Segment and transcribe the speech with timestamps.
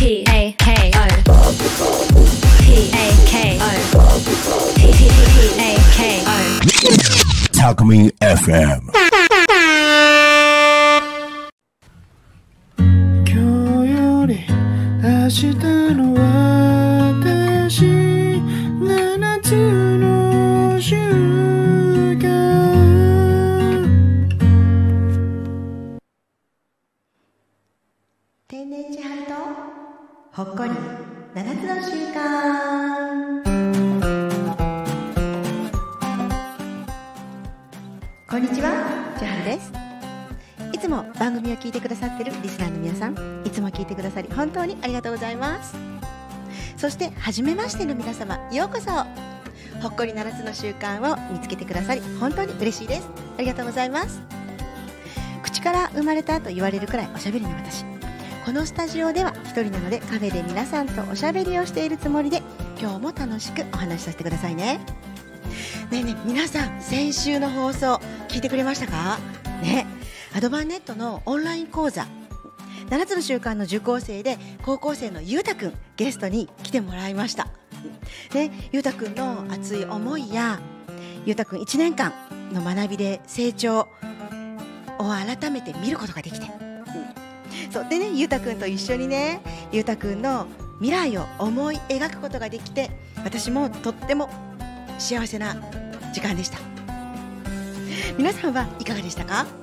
[0.00, 1.07] P A K O
[2.61, 3.61] P A K O
[4.75, 4.79] P
[5.57, 6.29] A K O
[7.53, 8.81] Talkme FM.
[12.77, 14.39] 今日より
[15.01, 15.55] 明日
[15.95, 16.09] の
[46.81, 48.89] そして初めましての皆様ようこそ。
[49.83, 53.07] ほっこり七つの習慣を見つけてくださり本当に嬉しいです。
[53.37, 54.19] ありがとうございます。
[55.43, 57.85] 口から生まれたと言われるくらいおしゃべりな私。
[58.45, 62.41] このスタジオでは一人なのでカフェで皆さんとおしゃべりをしているつもりで
[62.79, 64.79] 今日も楽しくお話しさせてくださいね。
[65.91, 69.19] ねえねえ皆さん先週の放送聞いてくれましたか？
[69.61, 69.85] ね。
[70.35, 72.07] アドバンネットのオンライン講座。
[72.91, 77.47] 7つの習慣の受講生で高校生のゆうたくんゲストに来てもらいました。
[78.33, 80.59] ねゆうたくんの熱い思いや
[81.25, 82.11] ゆうたくん1年間
[82.51, 83.87] の学びで成長を
[84.99, 86.47] 改めて見ることができて。
[87.71, 90.45] そうでねゆうたくんと一緒にねゆうたくんの
[90.81, 92.91] 未来を思い描くことができて
[93.23, 94.29] 私もとっても
[94.99, 95.55] 幸せな
[96.11, 96.59] 時間でした。
[98.17, 99.60] 皆さんはいかがでしたか？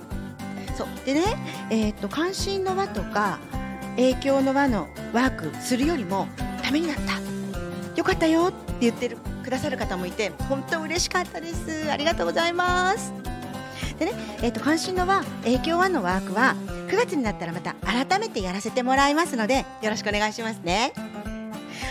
[0.79, 0.89] そう。
[1.05, 1.23] でね、
[1.71, 3.41] えー、と関心の輪とか
[3.97, 6.29] 影響の輪のワークするよりも
[6.63, 7.19] ためになった。
[7.97, 11.91] よかったよって言ってるくださる方もいて本当嬉しかったです。
[11.91, 13.13] ありがとうございます。
[13.99, 14.13] でね、
[14.43, 16.55] えー、と関心の輪影響輪のワークは
[16.89, 20.93] 9月になったらまた改めてやらせてもらいますのでよろしくお願いしますね。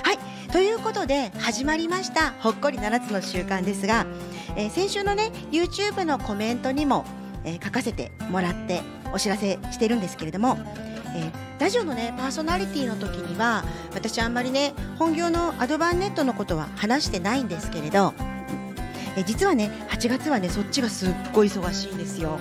[0.03, 0.17] はい。
[0.53, 4.05] ということで始まりましたほっこり7つの習慣ですが、
[4.55, 7.03] えー先週のね YouTube のコメントにも、
[7.47, 8.81] えー書かせてもらって
[9.13, 10.58] お知らせしてるんですけれども、
[11.15, 13.63] えーラジオのねパーソナリティの時には
[13.95, 18.13] 私あんまりね本業のアドバンネットのことは話してないんですけれど、
[19.15, 22.37] えー実はね8月はねそっちがすっごい忙しいんですよ。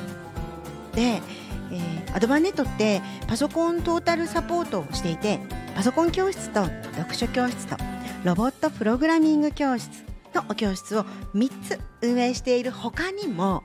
[0.92, 5.38] で、えーアドバンネットってパソコントータルサポートをしていて
[5.74, 7.76] パソコン教室と読書教室と
[8.24, 13.64] ロボットプログラミング教室のお教室を3つ運営している他にも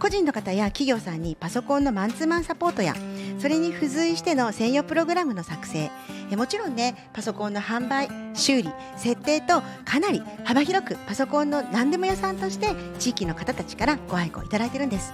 [0.00, 2.94] 個人の方や企業さんにパソコンのマンツーマンサポートや
[3.38, 5.90] それに付随しての専用プログラムの作成。
[6.30, 12.68] えもちろんねパソコンの販売修理設定とかなり幅広くパソコンの何でも屋さんとして
[12.98, 15.12] 地域の方たちからご愛顧いただいてるんです。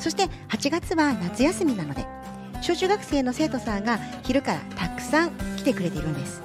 [0.00, 2.06] そして8月は夏休みなので
[2.62, 6.42] 小中学生の生徒さんが昼からたくさん来てくれているんです。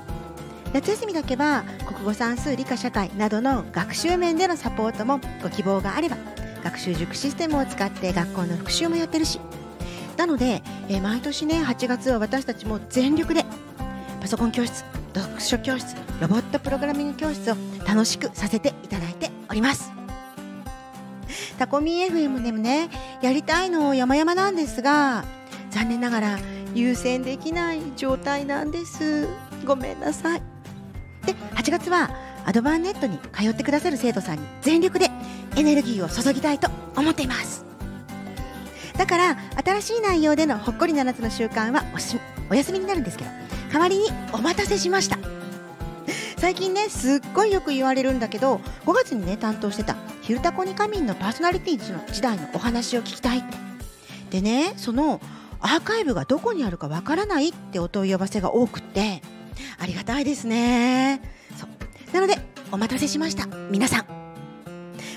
[0.73, 6.17] 夏休みだけは国語算数理科社会などの学習面でのサポートもご希望があれば
[6.63, 9.39] 学習塾システムを使って学校の復習もやってるし。
[10.17, 13.43] なので、えー毎年ね8月は私たちも全力で
[14.19, 14.83] パソコン教室
[15.15, 17.55] 読書教室ロボットプログラミング教室を
[17.87, 19.91] 楽しくさせていただいております。
[21.57, 22.89] タコミ FM でもね
[23.21, 25.23] やりたいの山々なんですが
[25.69, 26.39] 残念ながら
[26.73, 29.27] 優先できない状態なんです。
[29.65, 30.41] ごめんなさい。
[31.25, 32.09] で8月は
[32.45, 35.09] アドバンネットに通ってくださる生徒さんに全力で
[35.55, 37.65] エネルギーを注ぎたいと思っています。
[38.97, 42.19] だから新しい内容でのほっこり7つの習慣はおし
[42.49, 43.31] お休みになるんですけど
[43.71, 45.17] 代わりにお待たせしました。
[46.37, 53.57] 最近ねすっごいよく言われるんだけど5月にね担当してた「ひるたこに仮眠」のパーソナリティーの時代のお話を聞きたいって。
[54.31, 55.21] でねその
[55.59, 59.21] アーカイブがどこにあるかわからないってお問い合わせが多くって
[59.77, 61.21] ありがたいですね。
[62.13, 62.37] なので
[62.71, 63.47] お待たせしました。
[63.69, 64.05] 皆さん。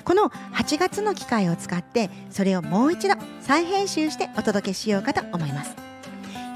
[0.05, 5.75] この8月の機会を使ってそれをもう一度再編集してお届けしようかと思います。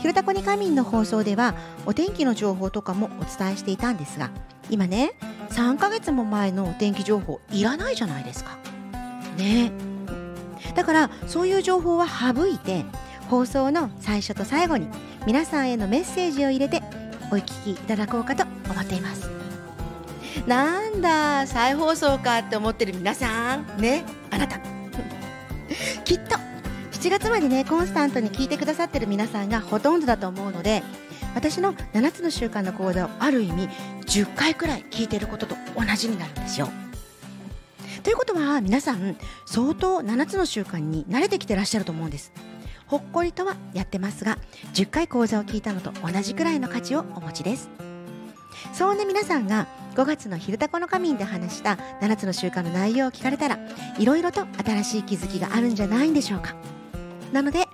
[0.00, 1.54] ひるたこに仮眠の放送では
[1.87, 4.30] お天気の情報とかもお伝えしていたんですが
[4.71, 5.13] 今ね
[5.51, 8.59] 3ヶ月も前のお天気情報いらないじゃないですか。
[9.36, 9.72] ね。
[10.74, 12.84] だからそういう情報は省いて
[13.28, 14.89] 放送の最初と最後に
[15.27, 16.83] 皆さんへのメッセージを入れて
[17.30, 19.38] お聞きいただこうかと思っています。
[20.47, 24.59] なんだ再放送かって思ってる皆さんねあなた
[26.05, 26.37] きっと
[26.93, 30.83] 7月までねコンスタントに聞いてくださってる皆さんがほとんどだと思うので
[31.35, 33.69] 私の7つの習慣の講座をある意味
[34.07, 36.69] 10回くらい聞いてることと同じになるんですよ。
[38.03, 42.33] ということは皆さん相当7つの習慣に慣れてきてらっしゃると思うんです。
[42.89, 44.39] ほっこりとはやってますが
[44.73, 47.69] 10回講座を聞いたのと同じくらいの価値をお持ちです
[48.73, 53.59] そんな皆さんが5月の「昼タコの仮眠」で話した7つの習慣の内容を聞かれたら
[53.98, 56.54] いろいろと新しい気づきがあるんじゃないんでしょうか。
[57.33, 57.66] なので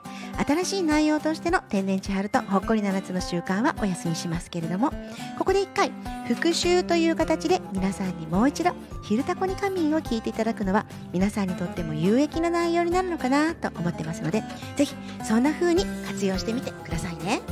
[0.48, 4.90] 新しい内容としての天然千春とほっこり7つの習慣はお休みしますけれども
[5.38, 5.92] ここで1回
[6.26, 8.72] 復習という形で皆さんにもう一度
[9.04, 14.42] 「昼タコに仮眠」を聞いていただくのは皆さんにとっても有益な内容になるのかなと思ってますので
[14.74, 17.42] ぜひそんな風に活用してみてくださいね。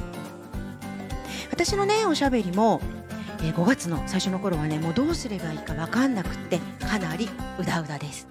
[1.52, 2.80] 私のねおしゃべりも
[3.42, 7.28] えー5月の最初の頃はねもうどうすればいいか分かんなくってかなり
[7.58, 8.26] うだうだです。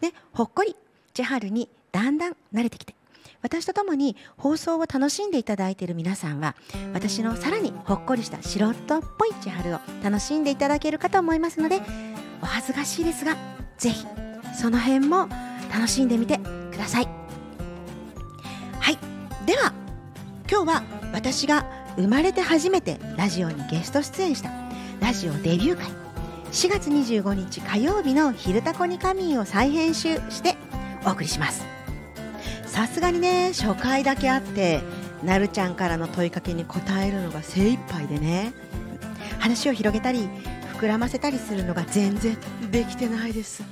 [0.00, 0.76] でほっこり
[1.14, 2.94] 千春にだんだん慣れてきて
[3.42, 6.54] 私と共に放送を楽しんでいただいている皆さんは
[6.94, 8.74] 私のさらにほっこりした素人っ
[9.18, 11.80] ぽい千春を楽しんでいただけるかと思いますので
[12.40, 13.36] お恥ずかしいですが
[13.78, 14.06] ぜひ
[14.58, 15.28] その辺も
[15.72, 16.38] 楽しんでみて
[16.70, 17.08] ください。
[18.80, 18.98] はい
[19.46, 19.72] では
[20.50, 20.82] 今日は
[21.12, 21.66] 私が
[21.96, 24.50] 生まれて初めてラジオにゲスト出演した。
[25.00, 25.86] ラジオデビュー会。
[26.50, 30.56] 4月25日火曜日の「昼タコに仮眠」を再編集して
[31.04, 31.64] お送りします。
[32.66, 34.80] さすがにね初回だけあって
[35.22, 38.52] なるちゃんからの問いかけに答えるのが精一杯でね
[39.38, 40.28] 話を広げたり
[40.78, 42.36] 膨らませたりするのが全然
[42.70, 43.62] できてないです。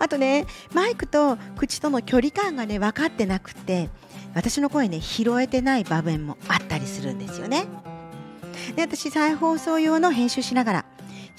[0.00, 3.88] あとねマイクと口との距離感がね分かってなくて
[4.34, 7.66] 私の声ね拾えてない場面もあったりするんですよね。
[8.76, 10.84] で私再放送用の編集しながら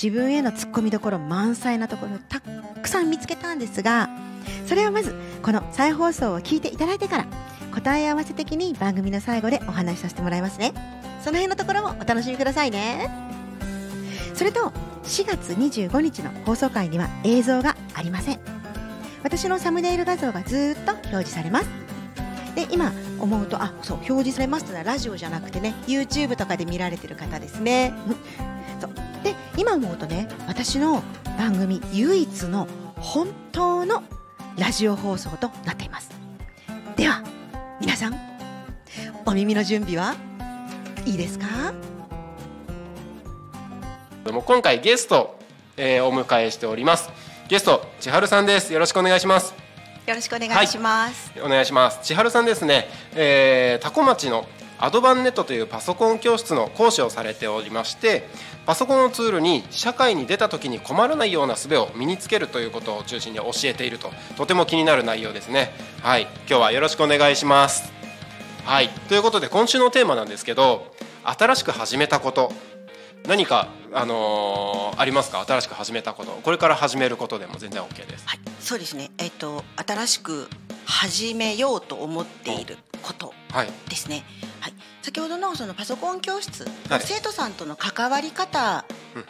[0.02, 4.10] 自分へのツッコミどころ満載なところをたくさん見つけたんですが
[4.66, 5.14] それをまず
[5.44, 7.28] この再放送を聞いていただいてから
[7.74, 10.74] 答え合わせ的に番組の最後でお話しさせてもらいますね。
[11.22, 13.10] その辺のところもお楽しみくださいね。
[14.34, 14.72] それと
[15.04, 18.40] 4月25日の放送回には映像がありません。
[19.24, 21.89] 私のサムネイル画像がずっと表示されます。
[22.56, 27.94] で今思うとあそう表示されますというのはラジオじゃなくてね YouTube とかで見られてる方ですね。
[28.80, 28.92] そう。
[29.24, 31.04] で今思うとね私の
[31.38, 32.68] 番組唯一の
[32.98, 34.04] 本当の
[34.58, 36.10] ラジオ放送となっています。
[36.96, 37.24] では
[37.80, 38.16] 皆さん
[39.26, 40.16] お耳の準備は
[41.06, 41.74] いいですか？
[44.26, 45.40] どうも今回ゲスト、
[45.78, 47.10] えーお迎えしております。
[47.48, 48.74] ゲスト千春さんです。
[48.74, 49.69] よろしくお願いします。
[50.10, 52.00] よろしくお願いします、お願いします。
[52.02, 54.48] 千春さんですね、えー、タコ町の
[54.80, 58.28] アドバンネットというパソコン教室の講師をされておりまして
[58.66, 65.72] パソコンのツールに社会に出た時に困らないような術を身につけるということを中心に教えているととても気になる内容ですね。
[66.02, 66.24] はい。
[66.24, 67.92] 今日はよろしくお願いします。
[68.66, 68.90] はい。
[69.10, 70.92] ということで今週のテーマなんですけど
[71.24, 72.52] 新しく始めたこと。
[73.28, 75.44] 何か、あのーありますか？
[75.46, 76.32] 新しく始めたこと。
[76.32, 78.28] これから始めることでも全然 OK です。
[78.28, 79.12] はい、そうですね。
[79.18, 80.50] えっと新しく
[80.86, 83.70] 始めようと思っていることはい。
[83.88, 84.24] ですね。
[84.60, 84.74] はい。
[85.02, 87.02] 先ほどのそのパソコン教室、はい。
[87.02, 88.84] 生徒さんとの関わり方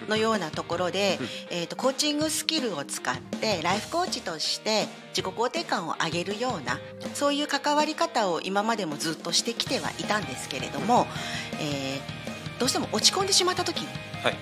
[0.08, 1.20] のようなところで、
[1.52, 6.80] えっとコーチングスキルを使ってライフコーチとして自己肯定感を上げるような
[7.14, 11.06] そういう関わり方を今までもずっとしてきてはいたんですけれども、
[11.62, 12.19] えー
[12.60, 13.86] どうしても落ち込んでしまった時。
[14.24, 14.36] はい。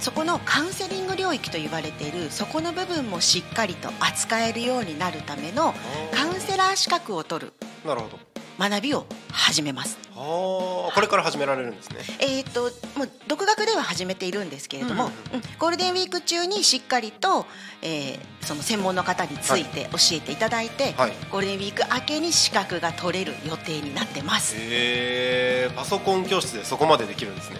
[0.00, 5.74] そこのカウンセリング領域と言われているそこの部分もしっかりと扱えるようになるための
[6.14, 7.52] カウンセラー資格を取る。
[7.84, 8.29] なるほど
[8.60, 9.98] 学びを始めます。
[10.14, 12.00] これから始められるんですね。
[12.20, 12.64] えー、と
[12.98, 17.46] もう独学では始めているんですけれども、うんうんゴールデンウィーク中にしっかりと、
[17.80, 21.12] えーその専門の方について教えていただいて、はい。
[21.30, 24.56] ゴールデンウィーク明けに資格が取れる予定になってます。
[24.58, 27.56] へえパソコン教室でそこまでできるんですね。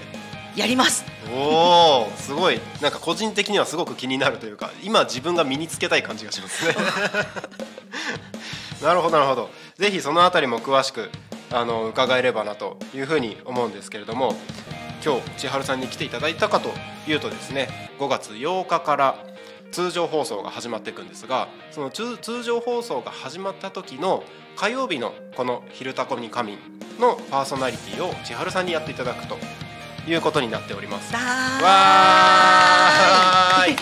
[0.57, 1.05] やります。
[1.33, 2.61] おおすごい。
[2.81, 6.75] なんか個人的にはすごく気になるというか今自分が身につけたい感じがしますね。
[8.83, 9.51] なるほどなるほど
[9.81, 11.09] ぜひそのあたりも詳しく
[11.51, 14.35] あの伺えればなというふうに思うんですけれども
[15.03, 16.69] 今日千春さんに来ていただいたかと
[17.11, 19.25] いうとですね5月8日から
[19.73, 24.23] 通常放送が始まっていくんですがその通通常放送が始まった時の
[24.55, 26.59] 火曜日のこの「昼タコに仮眠」
[27.01, 29.39] のパーソナリティを千春さんにやっていただくと
[30.07, 31.15] いうことになっております。
[31.15, 33.77] わーい。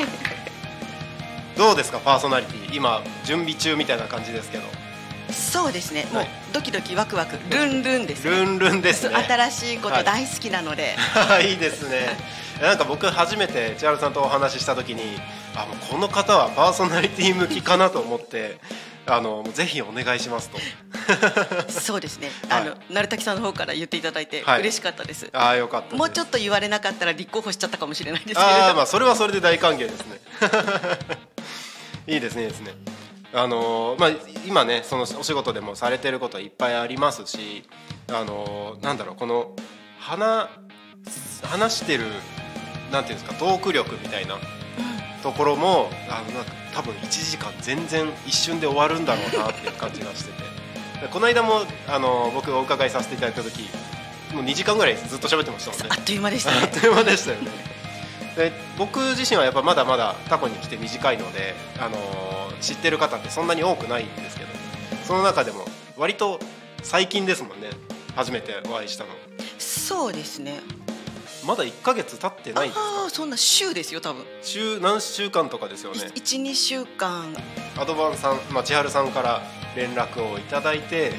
[1.56, 2.76] どうですかパーソナリティ。
[2.76, 4.87] 今準備中みたいな感じですけど
[5.32, 6.04] そうですね。
[6.06, 7.36] もうはいドキドキワクワク。
[7.50, 8.30] ルンルンですね。
[8.30, 9.14] ルンルンですね。
[9.16, 10.96] 新しいこはいと大好きなので、
[11.42, 11.52] い。
[11.54, 12.16] いですね。
[12.60, 15.20] なんか僕初めて千春さんとお話しした時に
[15.54, 18.58] あもうこの方はパーソナリティ向きかなと思って
[19.06, 20.58] あのぜひお願いしますと。
[21.70, 22.30] そうですね。
[22.48, 22.60] はい。
[22.62, 24.60] あの、成滝さんの方から言っていただいてはい。
[24.60, 25.28] 嬉しかったです。
[25.32, 28.48] ああよかったもうちょっと言われなかったら立候補しちゃったかもしれないですけれど。
[28.64, 30.18] ああまあそれはそれで大歓迎ですね。
[32.06, 32.72] いいですねいいですね
[33.32, 34.10] あのーまあ、
[34.46, 37.64] 今ねそのお仕事でもされてることいっぱいありますし、
[38.08, 39.54] あのーなんだろうこの
[39.98, 40.48] 話
[41.42, 42.04] 話してる
[42.90, 44.36] なんていうんですかトーク力みたいな
[45.22, 50.38] ところもあのなんか多分1時間全然一瞬で終わるんだろうなっていう感じがしてて。
[51.02, 53.68] で この間も、あのー僕お伺いさせていただいた時
[54.32, 55.86] もう2時間ぐらいずっと喋ってましたもんね。
[55.90, 57.77] あっという間でした あっねという間でしたよね
[58.38, 64.50] で僕自身はやっぱまだまだタコに来て短いので、あのー知ってる方ってそんなに多くないんですけど
[65.04, 65.64] その中でも
[65.96, 66.40] 割と
[66.82, 67.70] 最近ですもんね
[68.16, 69.10] 初めてお会いしたの。
[69.58, 70.60] そうですね。
[71.46, 74.24] まだ1ヶ月経ってないああそんな週ですよ多分。
[74.42, 75.98] 週何週間とかですよね。
[75.98, 77.32] 12週間。
[77.78, 79.42] アドバンさん、まあ、千春さんから
[79.76, 81.12] 連絡をいただいて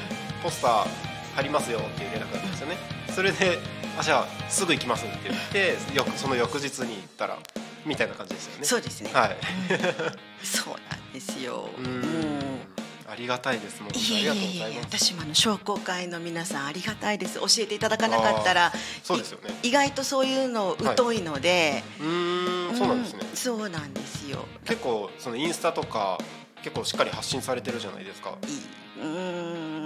[0.43, 0.87] ポスター
[1.35, 2.77] 貼りますよっていう連絡だったんですよね。
[3.15, 3.59] それで
[3.99, 7.37] あじゃあすぐ行きますって言ってよくその翌日に行ったら
[7.85, 8.65] みたいな感じですよね。
[8.65, 9.11] そうですね。
[9.13, 9.37] はい。
[10.45, 11.69] そうなんですよ。
[11.77, 14.97] うありがたいですもんいえいえありがとうごいえざいます。
[14.99, 17.39] 私もあの商工会の皆さんありがたいです。
[17.39, 18.71] 教えていただかなかったら
[19.03, 19.53] そうですよね。
[19.63, 23.19] い意外とそういうの疎いので、うーんそうなんですね。
[23.29, 24.45] うんそうなんですよ。
[24.65, 26.19] 結構そのインスタとか
[26.63, 28.37] 結構しっかり発信されてるじゃないですか。
[28.47, 28.61] いい
[29.01, 29.07] うー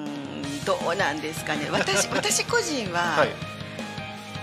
[0.07, 1.69] んどうなんですかね。
[1.71, 3.62] 私 私個人ははい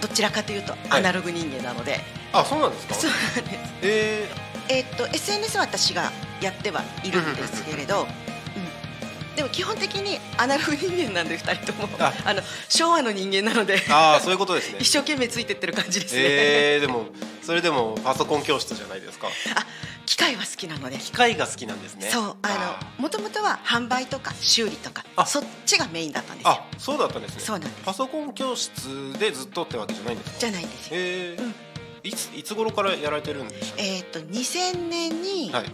[0.00, 2.00] どちらかというとアナログ人間なので、
[2.32, 2.94] あそうなんですか？
[2.94, 3.72] そうなんです。
[3.82, 4.28] え
[4.68, 11.88] えーっと SNS は私がやってはいるんですけれど、うん、でも基本的にアナログ人間なんで2人とも。
[11.98, 12.12] あ。
[12.24, 14.78] あの昭和の人間なのであそういうことですね。
[14.82, 17.06] 一生懸命ついてってる感じですね、えー、でも
[17.42, 19.28] それでもパソコン教室じゃないですか？
[19.56, 19.66] あ
[20.10, 20.96] 機械は好きなので。
[20.98, 22.08] 機械が好きなんですね。
[22.10, 25.24] そうあのもともとは販売とか修理とかあ。
[25.24, 26.50] そっちがメインだったんですよ。
[26.50, 27.40] あそうだったんですね。
[27.40, 27.84] そうなんです。
[27.84, 30.90] パソコン教室でずっとってわけじゃないんですかじゃないんですよ。
[30.94, 31.42] えー。
[31.44, 31.54] うん。
[32.02, 35.66] いついつ頃からやられてるんでしょえーっと2000年にうはい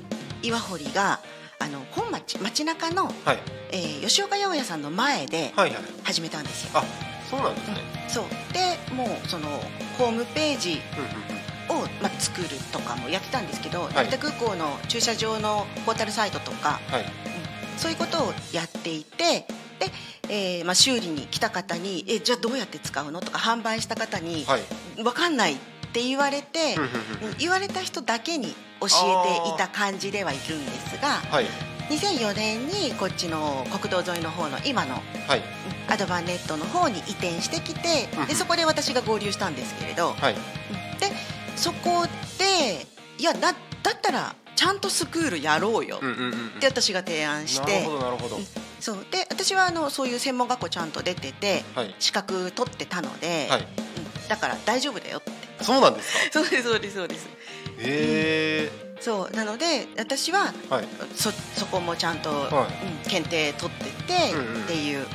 [0.43, 1.21] 岩堀が
[1.59, 3.39] あの本町街中の、はい。
[3.73, 5.79] えー吉岡八百屋さんの前ではいはい。
[6.05, 6.85] 始めたんですよ、あ
[7.31, 7.77] そうなんですね。
[8.09, 8.25] そう。
[8.53, 9.49] でもうその
[9.97, 11.36] ホームページうんうんうん
[11.69, 13.95] を、まあ、作るとかもやってたんですけど、い。
[13.95, 17.05] 成田空港の駐車場のポータルサイトとかはい。
[17.77, 19.47] そういうことをやっていて
[19.79, 19.91] で、
[20.31, 24.63] えーまあ、修理に来た方にえじゃあどうやって使うのとか販売した方に、はい。
[25.03, 25.57] 分かんないっ
[25.93, 26.77] て言われて、
[27.39, 31.47] 言われた人だけに教えていた感じではいるんですがはい。
[31.89, 35.01] 2004年にこっちの国道沿いの方の今の
[35.89, 38.27] アドバンネットの方に移転してきてうん。
[38.27, 40.35] でそこで私が合流したんですけれど、はい。
[40.35, 40.41] うん
[40.99, 42.07] でそこ
[42.39, 42.87] で
[43.19, 45.99] いやだだったらちゃんとスクールやろうよ。
[46.01, 46.47] うんうんうんうん。
[46.49, 47.73] って私が提案して。
[47.73, 48.37] なるほどなるほど。
[48.37, 48.45] うん
[48.81, 49.07] そう。
[49.11, 51.95] で私はあのそういう専門学校ちゃんと出ててはい。
[51.99, 53.61] 資格取ってたので、はい。
[53.61, 53.67] うん
[54.29, 55.65] だから大丈夫だよって。
[55.65, 56.33] そうなんですか？
[56.43, 57.27] そうですそうですそうです。
[57.79, 58.71] へ
[59.01, 59.37] そう。
[59.37, 60.89] なので私はえはい。
[61.15, 62.69] そそこもちゃんと、は
[63.05, 64.63] うん、検定取っててうんうん。
[64.65, 65.07] っていう、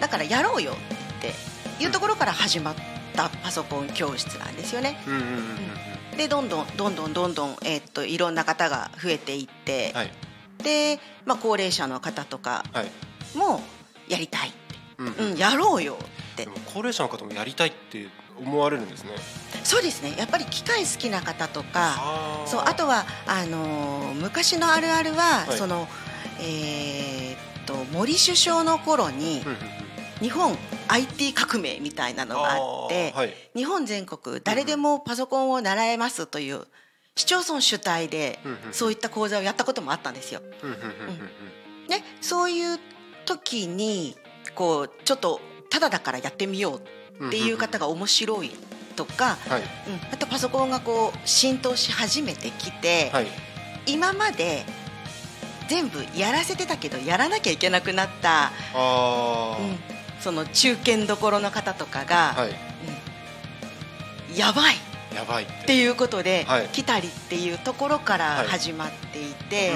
[0.00, 1.32] だからやろうよって
[1.82, 2.74] いうところから始まっ
[3.18, 4.96] たパソコン教室なんですよね。
[6.16, 10.10] でどんどんどんどんどんどん、えーっといろんな方が増えていって、はい。
[10.62, 12.90] で、まあ、高齢者の方とかはい。
[13.36, 13.60] も
[14.08, 14.52] やりたい、
[14.98, 15.30] うんうん。
[15.32, 15.96] うん、やろうよ
[16.32, 16.48] って。
[16.72, 18.08] 高齢者の方もやりたいって
[18.38, 19.10] 思われるんですね。
[19.64, 20.14] そうですね。
[20.16, 25.56] やっぱり機械好きな方とかそうあとはあのー昔のあるあるは、はい。
[25.58, 25.88] その
[26.40, 29.77] えーっと森首相の頃にうんうんうん
[30.20, 30.56] 日本
[30.88, 33.34] IT 革命みたいなのがあってはい。
[33.54, 36.66] 日本全国誰でもパソコンを習えますという
[37.14, 38.38] 市町村主体で
[38.72, 40.40] そういった講座をやったこともあったんですよ。
[40.62, 40.70] うん
[41.88, 42.78] ね、そういう
[43.24, 44.16] 時に
[44.54, 46.80] こうちょっとただだからやってみよ
[47.20, 48.50] うっていう方が面白い
[48.94, 49.66] とか、はいうん、
[50.12, 53.26] あとパソコンがこう浸透し始めてきて、はい。
[53.86, 54.64] 今まで
[55.68, 59.78] 全部やらせてたけどやらなきゃいけなくなった、うん、
[60.20, 62.50] その中堅どころの方とかが、はい。
[64.30, 64.36] うん。
[64.36, 64.74] やばい。
[65.14, 66.68] やばいっってていうことで、はい。
[66.68, 69.72] 来たりっていうところからはい始まっていて、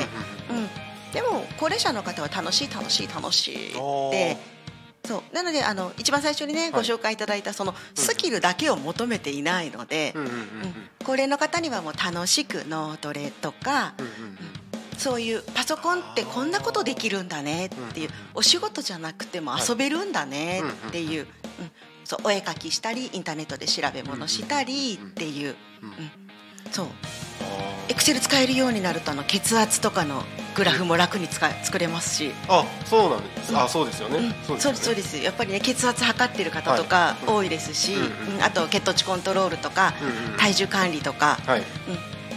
[0.51, 0.57] うん。
[0.57, 0.69] うん。
[1.13, 3.73] でも高齢者の方は楽しい楽しい楽しいっ
[4.11, 4.37] て
[5.05, 5.35] そう。
[5.35, 10.15] なのであの一番最初にね、ご紹介いただいたそのスキルだけを求めていないので、
[11.05, 14.62] 高齢の方にはもう楽しく脳トレとか、うんうんうん
[15.03, 21.27] そういうパソコンってこんなことできるんだねっていううんお仕事じゃなくても遊べるんだねっていう,、
[21.61, 21.71] うん。
[22.05, 25.57] そうお絵描きしたりインターネットで調べ物したりっていう、
[26.71, 26.87] そう。
[26.87, 26.91] あ
[27.89, 30.23] エクセル使えるようになるとあの血圧とかの
[30.55, 32.27] グラフも楽に使え作れますし。
[32.27, 33.57] ーあそうなんです。
[33.57, 34.19] あそうですよね。
[34.19, 34.59] うん。
[34.59, 35.19] そうですそうでです。
[35.19, 37.31] やっぱりね血圧測ってる方とかはい。
[37.31, 37.97] 多いですし、
[38.41, 39.95] あと血糖値コントロールとか、
[40.39, 41.61] 体重管理とか、はい。
[41.61, 41.67] うん。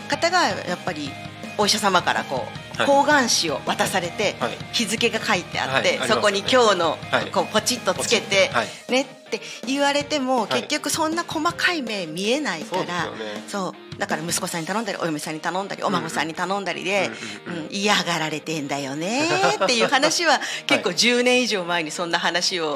[0.08, 1.10] 方がやっぱり
[1.58, 2.88] お医者様からこうはい。
[2.88, 4.58] 方眼紙を渡されて、はい。
[4.74, 7.32] 日付が書いてあって、そこに今日の、はい。
[7.32, 8.50] こうポチッとつけて、
[8.90, 10.62] ねって言われても、はい。
[10.62, 13.08] 結局そんな細かい目見えないから
[13.48, 17.10] そうだから息子さんに頼んだりお嫁さんに頼んだりお孫さんに頼んだりで、
[17.48, 17.72] うんうんうんうん。
[17.72, 19.22] 嫌がられてんだよね
[19.64, 22.76] っていう話は結構10年以上前にそんな話を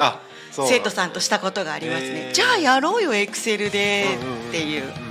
[0.52, 2.30] 生徒さんとしたことがありますね。
[2.32, 4.06] じゃあやろうよエクセルで
[4.48, 5.10] っていう。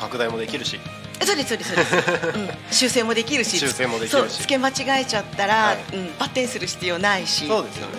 [0.00, 0.80] 拡大もできるし
[1.20, 3.58] そうですそうですそうです、 うん、修正もできるし。
[3.58, 4.10] 修正もできるし。
[4.10, 5.96] そう付け間違えちゃったら、はい。
[5.96, 7.46] うん、バッテンする必要ないし。
[7.46, 7.92] そうですよね。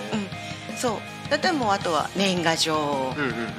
[0.71, 1.29] うん、そう。
[1.29, 3.37] だってもうあとは年賀状、うんうんうん。
[3.37, 3.49] うん。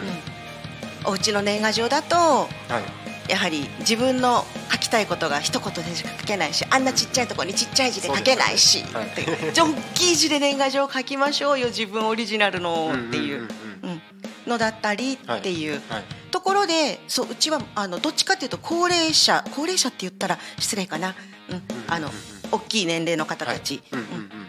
[1.07, 3.05] お家の年賀状だとはい。
[3.31, 13.45] やはり自分の書きたいことが一言でしか書けないしあんなちっちゃいところにちっちゃい字で書けないし、そうですってじゃあ大きい字で年賀状書きましょうよ自分オリジナルのっていううん。
[13.45, 13.51] うん
[13.83, 14.03] うんうん
[14.47, 21.15] のだったりっていう、はいところでそううちはあのどっちかっていうと高齢者高齢者って言ったら失礼かな、
[21.49, 21.63] うん。
[21.87, 22.11] あの
[22.51, 23.83] 大きい年齢の方たち、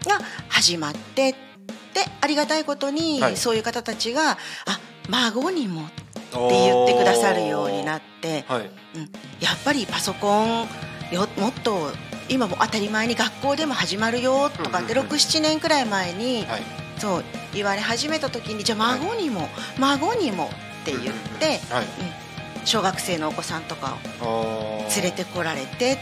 [0.04, 1.38] が始まってで
[2.20, 3.36] ありがたいことに、はい。
[3.36, 4.36] そういう方たちがあ
[5.08, 8.62] 孫にもって言ってくださるようになって、はい。
[8.62, 8.68] うん、
[9.38, 10.66] やっぱりパソコン
[11.12, 11.92] よもっと
[12.28, 15.12] 今も当たり前に学校でも始まるよとかってうんうんうん。
[15.12, 16.62] 67年くらい前に、はい。
[16.98, 17.24] そう
[17.54, 20.50] 言われ始めた時にじゃあ孫にも、孫にも
[20.92, 21.84] って言って、はい。
[21.84, 21.90] うん
[22.64, 25.98] 小学生のお子さんとかを連れてこられてっ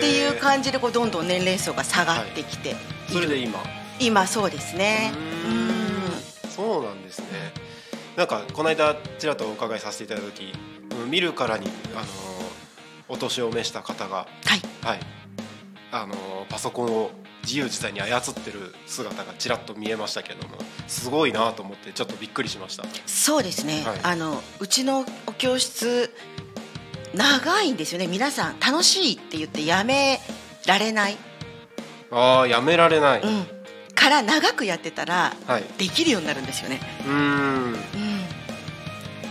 [0.00, 2.72] ていう感じでこうどんどん年齢層が下がってきてい。
[2.72, 2.78] る、
[3.12, 3.62] それで今？
[4.00, 5.12] 今そうですね。
[5.14, 6.50] うーん。
[6.50, 7.26] そうなんですね。
[8.16, 10.54] なんかこの間ちらっとお伺いさせていただいた時
[11.02, 12.06] うん見るからにあの
[13.10, 14.86] お年を召した方がはい。
[14.86, 15.00] はい。
[15.92, 16.14] あの
[16.48, 17.10] パソコンを
[17.46, 20.56] 自由自在に操ってる姿がちらっと見えましたけども
[20.88, 22.84] すごいなと思ってちょっとびっくりしました。
[23.06, 24.00] そうですね、はい。
[24.02, 26.12] あのうちのお教室
[27.14, 28.08] 長いんですよね。
[28.08, 30.20] 皆さん楽しいって言ってやめ
[30.66, 31.16] られない、
[32.10, 33.46] ああやめられない、うん、
[33.94, 35.64] から長くやってたらはい。
[35.78, 37.76] できるようになるんですよね、うーん。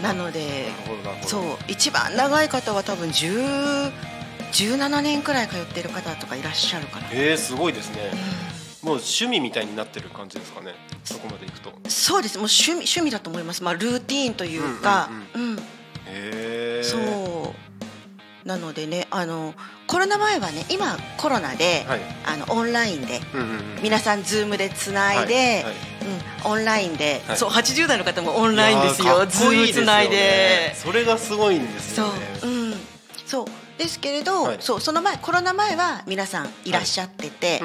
[0.01, 0.69] なので
[1.25, 1.43] そう。
[1.67, 3.91] 一番長い方は多分10
[4.55, 8.09] 17年くらい通ってる方とかいらっしゃるかな、えー、すごいですね。
[8.83, 11.71] うもう趣味みたいになってる感じですかねそこまでいくと。
[11.71, 12.37] んそうです。
[12.37, 16.83] もう趣味趣味だと思います、まあ、ルーティーンというか、うんへえ。
[16.83, 18.47] そう。
[18.47, 19.55] なのでねあの
[19.87, 21.99] コロナ前はね今コロナで、はい。
[22.25, 25.53] あのオンラインでうんうんうん皆さんズームでつないで、はい。
[25.63, 25.73] はい
[26.45, 27.37] うん、オンラインで、はい。
[27.37, 29.05] そう80代の方もオンラインですよ。
[29.05, 30.15] いやーかっこいいズームつないで。
[30.15, 32.05] ですよねそれがすごいんですそう。
[32.05, 32.73] よね、うん、
[33.25, 34.57] そうですけれど、はい。
[34.59, 37.61] そうその前コロナ前は皆さんいらっしゃってて、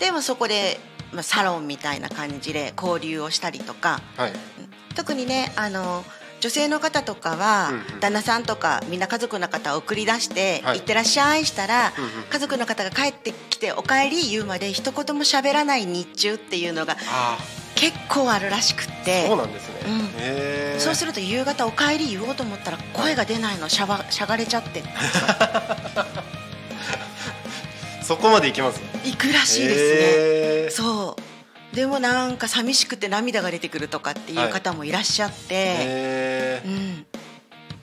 [0.00, 0.78] でもそこで、
[1.12, 4.32] まあ、サロンみたいな感じで交流をしたりとかはい。
[4.94, 6.04] 特にねあの
[6.40, 8.00] 女性の方とかは、うんうん。
[8.00, 10.78] 旦那さんとかみんな家族の方を送り出して「はい。
[10.78, 17.38] 行ってらっしゃい」したら、うんうん家族の方が帰ってきて「おかえり」言うまで一言も喋らない日中っていうのがあ
[17.74, 19.26] 結構あるらしくて。
[19.26, 19.74] そうなんですね、
[20.74, 20.80] うん。
[20.80, 24.82] そうすると夕方「おかえり」言おうと思ったら声が出ないのしゃばしゃがれちゃって。
[28.02, 28.80] そこまでいきます？
[29.04, 30.70] 行くらしいですね。
[30.70, 31.16] そ
[31.72, 31.76] う。
[31.76, 36.68] でもなんか寂しくて涙が出てくるとかっていう方もいらっしゃって、へー。
[36.68, 37.06] うん、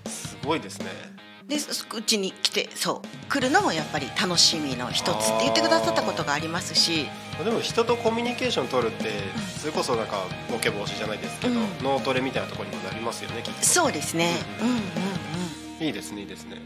[0.09, 1.10] すごいですね
[1.51, 3.29] ですうちに来てそう。
[3.29, 7.07] 来るのもやっぱり楽しみの一つって言ってくださったことがありますし。
[7.43, 9.11] でも人とコミュニケーション取るって
[9.59, 11.67] それこそなんかボケ防止じゃないですけど、うん。
[11.83, 13.63] 脳トレみたいなところにもなりますよねきっと。
[13.63, 16.57] そうですね、ううんん、うんいいですねいいですね。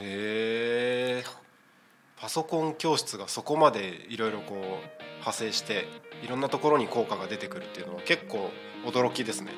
[0.00, 1.24] へえ
[2.20, 4.58] パソコン教室がそこまでいろいろこう
[5.20, 5.86] 派生して
[6.22, 8.50] いろんなところに効果が出てくるっていうのは結構
[8.84, 9.52] 驚きですね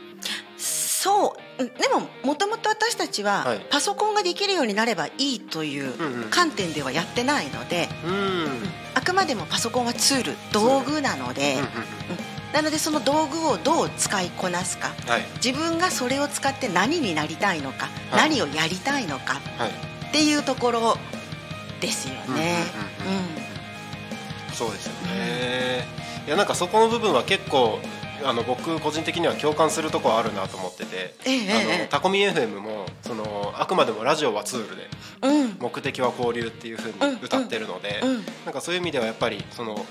[1.02, 1.62] そう。
[1.62, 3.60] うんでももともと私たちははい。
[3.70, 8.12] パソコンができるようになればいいといううんうん観点ではやってないので、うん。
[8.12, 8.48] うん
[8.94, 11.68] あくまでもパソコンはツール道具なので、うん
[12.52, 15.22] なのでその道具をどう使いこなすかはい。
[15.42, 18.28] 自分がそれを使って何になりたいのか、はい。
[18.28, 19.70] 何をやりたいのかはい。
[19.70, 20.96] っていうところ
[21.80, 22.64] ですよね。
[23.00, 23.16] うんうん。
[23.16, 23.20] う
[24.50, 24.54] ん。
[24.54, 25.86] そうですよね。
[26.26, 27.78] いやなんかそこの部分は結構
[28.24, 34.88] あの僕個人的には共感するところあるなと思ってて、えええあえのタコミ FM もそのあくまでもラジオはツールで
[35.22, 35.56] うん。
[35.58, 38.24] 目的は交流っていうふうに歌ってるので、うん。
[38.44, 39.84] なんかそういう意味ではやっぱりその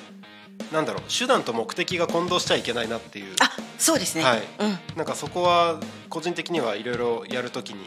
[0.72, 3.36] なんだろう手段と目的が混同しちゃいけないなっていう。
[3.40, 4.24] あそうですね。
[4.24, 4.44] はい。
[4.60, 4.80] うん。
[4.98, 7.86] なんかそこは個人的にはいろいろやるときに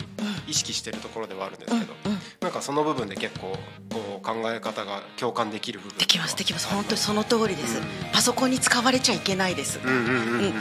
[0.48, 2.18] 意識してるところではあるんですけど、うんうん。
[2.40, 3.56] なんかその部分で結構
[3.90, 6.66] こう考え方が共感できる部分できますできます。
[6.66, 7.84] 本当にその通りです、うん。
[8.12, 10.52] パソコンに使われちゃいけないです、うんうんうんうん、うん。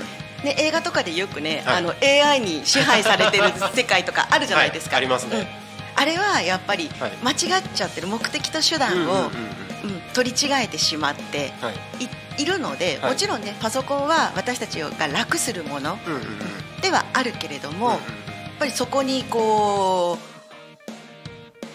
[0.43, 1.75] ね、映画とかでよくね、はい。
[1.77, 5.05] あの AI に支配されてる世界とかあるじゃないですか、はい。
[5.05, 5.37] ありますね。
[5.39, 5.71] うん。
[5.93, 7.11] あれはやっぱりはい。
[7.23, 9.29] 間違っちゃってる目的と手段を
[10.13, 11.75] 取り違えてしまってはい。
[12.03, 13.11] いいるので、はい。
[13.11, 15.97] もちろんねパソコンは私たちが楽するもの
[16.81, 17.99] ではあるけれども、やっ
[18.59, 20.17] ぱりそこにこ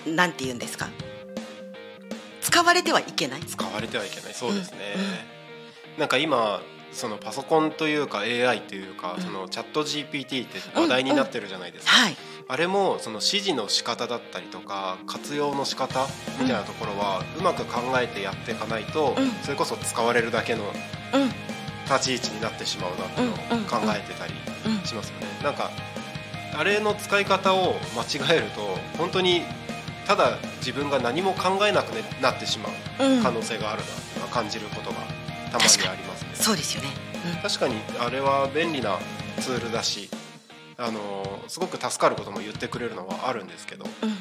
[0.06, 0.88] うなんて言うんですか？
[2.40, 3.40] 使われてはいけない。
[3.40, 4.34] 使われてはいけない。
[4.34, 4.78] そうですね、
[5.94, 6.00] うん。
[6.00, 6.60] なんか今
[6.96, 9.22] そのパソコンというか AI というか、うん。
[9.22, 12.16] そのチャット GPT って話題になってるじゃないですか、はい、
[12.48, 16.06] あれもその指示の仕方だったりとか活用の仕方
[16.40, 19.30] みたいなところはうまく考えてやっていかないと、うん。
[19.42, 21.28] それこそ使われるだけのうん。
[21.86, 23.58] 立ち位置になってしまうなってのをうん。
[23.58, 23.64] うん。
[23.66, 24.32] 考えてたり
[24.66, 25.26] うんしますよね。
[25.44, 25.70] なんか
[26.58, 28.62] あれの使い方を間違えると
[28.96, 29.42] 本当に
[30.06, 31.90] ただ自分が何も考えなく
[32.22, 33.22] なってしまううん。
[33.22, 34.96] 可能性があるなっていうのは感じることが
[35.52, 36.05] たまにあります。
[36.05, 36.05] ね。
[36.40, 36.88] そうですよね。
[37.42, 38.98] 確かにあれは便利な
[39.40, 40.08] ツールだし
[40.78, 44.08] あのすごく助かることも言ってくれるのはあるんですけどうん。
[44.08, 44.16] うん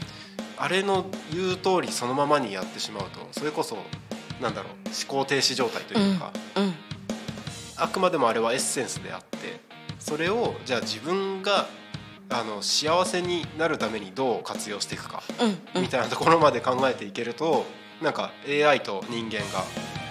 [0.57, 3.77] あれの言う通りそのままにやってしまうとそれこそ
[4.41, 6.73] なんだろう思考停止状態というか、うん。
[7.75, 9.59] あくまでもあれはエッセンスであって
[9.99, 11.67] それをじゃあ自分が
[12.29, 15.57] あの幸せになるためにどう活用していくかうん。
[15.75, 15.81] うん。
[15.81, 17.65] みたいなところまで考えていけると
[18.01, 19.65] なんか AI と人間が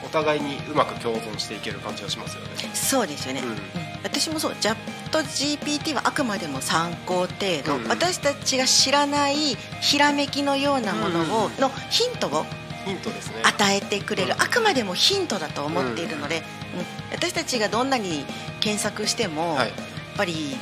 [0.04, 2.48] お互いにうまく共存していける感じがしますよね。
[2.74, 3.48] そうですよね、うん。
[3.50, 3.58] うん
[4.04, 4.54] 私もそう。
[4.60, 4.76] チャッ
[5.10, 7.82] ト GPT はあくまでも参考程度、うん。
[7.84, 11.60] うん私たちが知らないひらめきのようなものを、うん。
[11.60, 12.44] のヒントを
[12.84, 13.36] ヒントですね。
[13.42, 14.42] 与えてくれる、うん。
[14.42, 17.16] あくまでもヒントだと思っているので、うん。
[17.16, 18.26] 私たちがどんなに
[18.60, 19.68] 検索しても、はい。
[19.68, 20.56] やっぱり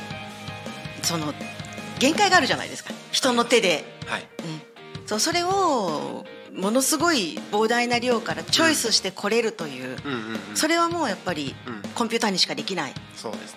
[1.03, 1.33] その
[1.99, 2.93] 限界があるじゃないですか。
[3.11, 4.27] 人の手で、はい。
[4.39, 9.97] うん、そうそれをものすごい膨大な量からチョイスしてこれるという、
[10.53, 11.83] それはもうやっぱりうん。
[11.93, 12.93] コンピューターにしかできない。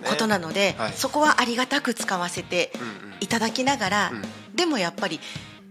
[0.05, 0.93] ことなので、はい。
[0.93, 2.71] そこはありがたく使わせて
[3.21, 4.23] いただきながら、うん
[4.57, 5.21] でもやっぱり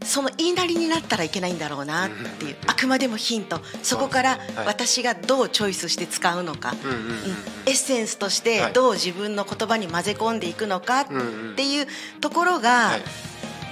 [0.03, 3.61] その言いなりになったらいけないんだろうなっていう、うんあくまでもヒント。
[3.81, 6.73] そこから私がどうチョイスして使うのか、
[7.65, 8.73] エッセンスとしてはい。
[8.73, 11.07] どう自分の言葉に混ぜ込んでいくのかっ
[11.55, 11.87] ていう
[12.21, 13.01] ところがはい。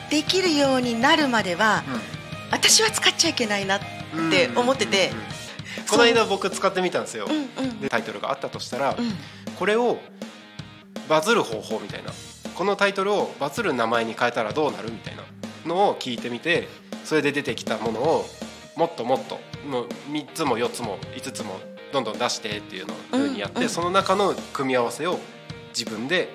[0.09, 1.83] できるようになるまでは、
[2.53, 3.79] 私は使っちゃいけないなっ
[4.29, 5.11] て思ってて。
[5.89, 7.81] この間僕使ってみたんですよ、うんうん。
[7.81, 9.11] でタイトルがあったとしたら、うん。
[9.57, 9.97] これを
[11.09, 12.11] バズる方法みたいな。
[12.55, 15.23] このタイトルをバズる名前に変えたらどうなるみたいな。
[15.67, 16.67] のを聞いてみて
[17.03, 18.25] それで出てきたものを
[18.75, 21.59] もっともっともう3つも4つも5つも
[21.91, 25.19] どんどん出してっていうのをふうにやって、うんうんその中の組み合わせを
[25.77, 26.29] 自分で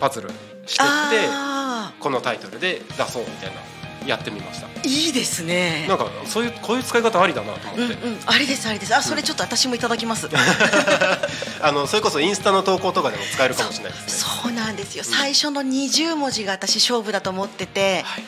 [0.00, 0.30] パズル
[0.66, 3.75] してってあこのタイトルで出そうみたいな
[4.06, 4.66] やってみました。
[4.66, 5.86] ーいいですね。
[5.88, 8.94] なんかそういうこういう使い方ありだなと思うんって、うんあれですあれです。
[8.94, 10.28] あそれちょっと私もいただきます、
[11.60, 14.08] あのそれこそインスタの投稿とかでも使えるかもしれないですね。
[14.42, 15.12] そうなんですよ、うん。
[15.12, 18.24] 最初の20文字が私勝負だと思ってて、はい。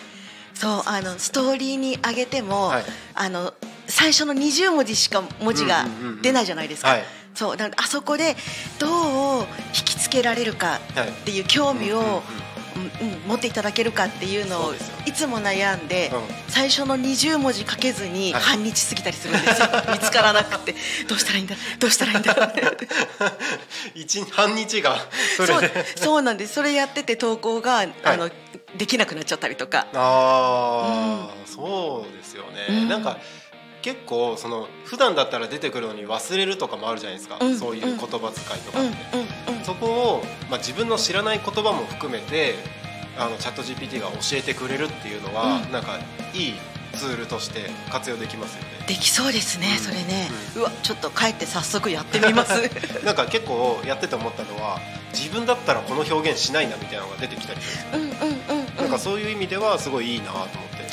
[0.54, 2.84] そうあのストーリーに上げても、はい。
[3.14, 3.54] あの
[3.86, 6.22] 最初の20文字しか文字がうんうんうんうん。
[6.22, 7.04] 出ないじゃないですか、はい。
[7.38, 8.36] そうなのであそこで
[8.80, 12.22] どう引きつけられるかはいっていう興味を、
[12.78, 16.20] うんうんうんうんうん持っていただけるかっていうのをいつも悩んで、うん。
[16.48, 18.42] 最初の20文字書けずにはい。
[18.42, 20.74] 半日過ぎたりするんですよ、 見つからなくて。
[21.08, 21.56] どうしたらいいんだ？
[21.78, 22.34] どうしたらいいんだ？
[23.94, 24.98] 一半日が
[25.36, 25.86] そそうれで。
[25.96, 26.54] そうなんです。
[26.54, 28.30] それやってて投稿が、あの
[28.76, 29.86] できなくなっちゃったりとか。
[29.94, 32.88] ああ、そうですよね、うん。
[32.88, 33.18] なんか
[33.82, 42.54] 結構その普段だったら出てくるのに忘れるとかもあるじゃないですか、うんそういう言葉遣いとかうんって、うんうんそこを、まあ、自分の知らない言葉も含めて
[43.18, 45.72] あのチャット GPT が教えてくれるっていうのは、うん。
[45.72, 45.98] なんか
[46.32, 46.54] いい
[46.94, 48.68] ツールとして活用できますよね。
[48.86, 49.78] できそうですね、うん。
[49.78, 52.70] それね、うわちょっと帰って早速やってみます。
[53.04, 54.80] なんか結構やってて思ったのは
[55.12, 58.28] 自分だったらこの表現しないなみたいなのが出てきたりするんですよ。
[58.28, 58.76] うんうんうんうん。
[58.76, 60.87] なんかそういう意味ではすごいいいなと思って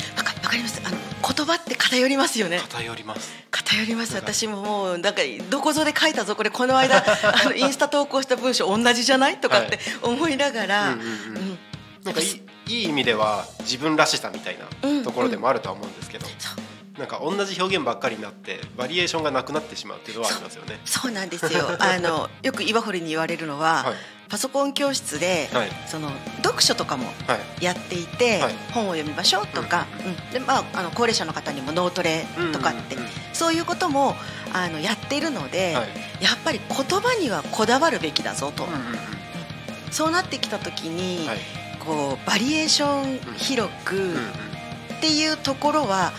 [0.46, 0.80] わかります。
[0.84, 2.58] あの言葉って偏りますよね。
[2.60, 3.32] 偏ります。
[3.50, 4.14] 偏ります。
[4.14, 9.38] 私ももうなんかどこぞで書いたぞこれこの間 あのインスタ投稿した文章同じじゃない？
[9.40, 11.08] とかって思いながら、うんうんうん。
[11.08, 11.58] うん。
[12.04, 14.98] なんかいいいい意味では自分らしさみたいうん。
[14.98, 16.98] なところでもあるとは思うんですけど、そう。
[17.00, 20.80] なんか同じ表現ばっかりになってバリエーションがなくなってしまうっていうのはありますよね。
[20.84, 21.76] そうなんですよ。
[21.80, 23.94] あのよく岩堀に言われるのは、はい。
[24.28, 25.70] パソコン教室で、はい。
[25.88, 26.10] その
[26.56, 27.64] 読書とかもはい。
[27.64, 28.54] やっていて、はい。
[28.72, 29.86] 本を読みましょうとか、
[30.32, 32.96] でまあ、あの高齢者の方にも脳トレとかって、
[33.32, 34.14] そういうことも
[34.52, 36.24] あのやっているので、はい。
[36.24, 38.66] やっぱり言葉にはこだわるべきだぞと、
[39.90, 41.38] そうなってきた時に、はい。
[41.84, 46.12] こうバリエーション広くっていうところはは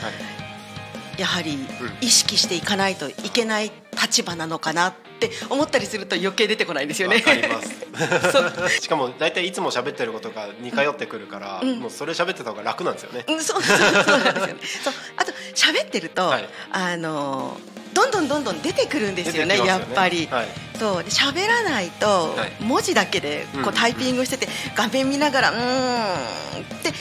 [1.17, 1.21] い。
[1.21, 1.61] やはりうん。
[2.01, 5.06] 意識していかないといけない立場なのかなって
[5.49, 7.23] 思ったりすると余計出てこないんですよね。
[8.81, 11.79] しかも大体いつも喋ってることが似通ってくるから、うん。
[11.79, 13.25] もうそれ喋ってた方が楽なんですよね。
[13.27, 14.55] うんそうそうそうなんですよね。
[14.83, 14.93] そう。
[15.17, 16.49] あと喋ってると、はい。
[16.71, 17.59] あの
[17.93, 20.27] どんどんどんどん出てくるんですよね出てきますやっぱり。
[20.29, 20.47] はい。
[20.77, 22.51] そうで喋らないとはい。
[22.59, 23.63] 文字だけでうん。
[23.63, 26.93] こうタイピングしてて画面見ながらうーんって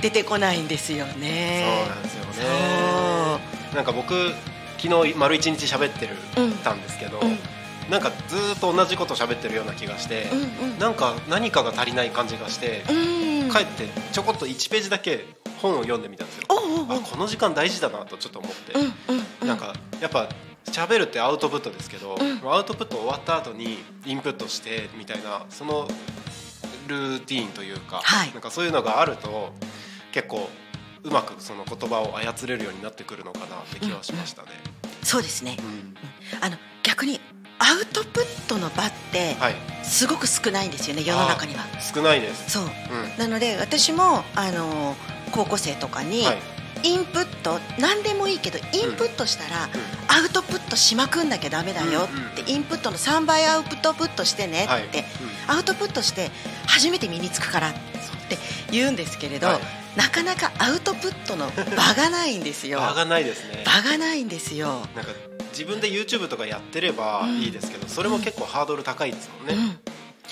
[0.00, 1.86] 出てこないんですよそうね。
[1.88, 2.32] なんですよね。
[3.70, 4.32] そなんか僕
[4.82, 7.38] 昨日丸一日喋ってるうんたんですけど、うん。
[7.88, 10.78] なんかずーっと同じこと喋ってるような気がして、うんうん。
[10.80, 13.50] なんか何かが足りない感じがして、うん。
[13.50, 15.24] 帰ってちょこっと1ページだけ
[15.58, 16.46] 本を読んでみたんですよ。
[16.48, 16.54] あ
[17.00, 18.72] この時間大事だなとちょっと思って、
[19.40, 19.46] うん。
[19.46, 20.28] なんかやっぱ
[20.64, 22.52] 喋るってアウトプットですけど、うん。
[22.52, 25.86] アウトプット終わった後にインプットしてみたいなその
[26.88, 28.32] ルーティーンというか、はい。
[28.32, 29.52] なんかそういうのがあると
[30.10, 30.48] 結構
[31.04, 34.48] うまくその言葉を操れるようになってくるのかなって気はしましたね。
[35.02, 35.56] そうですね。
[35.58, 35.96] うん。
[36.40, 37.20] あの逆に
[37.58, 41.64] アウトプットの場ってはい、すごく少ないんですよね世の中には。
[41.80, 42.50] 少ないです。
[42.50, 42.64] そう。
[42.64, 42.70] うん。
[43.18, 44.94] なので私もあの
[45.32, 46.38] 高校生とかにはい。
[46.84, 49.68] インプット何でもいいけどインプットしたら
[50.08, 54.86] アウトプットしまくんなきゃダメだようんってインプットの3倍アウトプットしてねはい。
[54.86, 55.04] って
[55.46, 56.32] アウトプットして
[56.66, 57.72] 初めて身につくからっ
[58.28, 58.36] て
[58.72, 62.80] 言うんですけれどはいなかなかアウトプットの場がないんですよ。
[62.80, 63.64] 場がないですね。
[63.66, 64.86] 場がないんですよ。
[64.94, 65.12] なんか
[65.50, 69.54] 自分で YouTube とかやってればいいですけど、それも結構ハードル高いですもんね。
[69.54, 69.78] うん、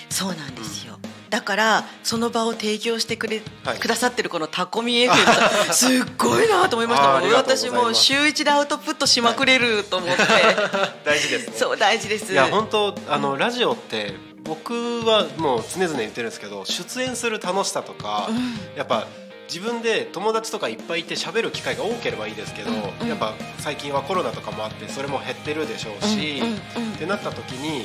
[0.08, 3.78] そうなんですよ、だからその場を提供してくれ、はい。
[3.78, 10.22] くださってるこのタコミ FM さんすっごいなと思いましたあーありがとうござ私もう週一でアウトプットしまくれると思って、
[11.04, 11.54] 大事ですね。
[11.54, 12.32] そう大事です。
[12.32, 19.06] いや本当あのラジオって僕はもう常々言ってるんですけど出演する楽しさとか、うんやっぱ
[19.52, 23.08] 自分で友達とかいっぱいいて喋る機会が多ければいいですけど、うんうん。
[23.08, 26.92] やっぱ最近はコロナとかもあってそれも減ってるでしょうし、うんうんうん。
[26.94, 27.84] ってなった時に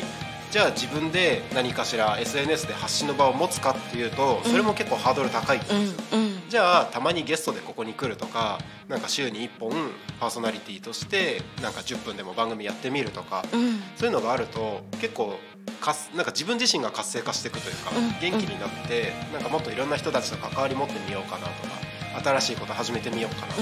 [0.52, 5.78] じゃあ自分で何かしら SNS で発信の場を持つかっていうとそれも結構ハードル高いんですよ。
[6.14, 6.50] うんうん。
[6.50, 9.72] じゃあたまにゲストでここに来るとかなんか週に1本
[10.20, 13.82] パーソナリティとしてなんか10分でも番組やってみるとか、うん。
[13.96, 15.40] そういうのがあると結構
[15.82, 18.10] かすなんか自分自身が活性化していくというか、うん。
[18.20, 21.86] 元気になってなんかもっといろんな人たちと関わり持ってみようかなとか
[22.24, 23.62] 新しいこと始めてみようかなとか、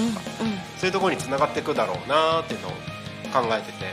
[0.78, 2.70] そういうところにつながっていくだろうなっていうのを
[3.32, 3.84] 考えてて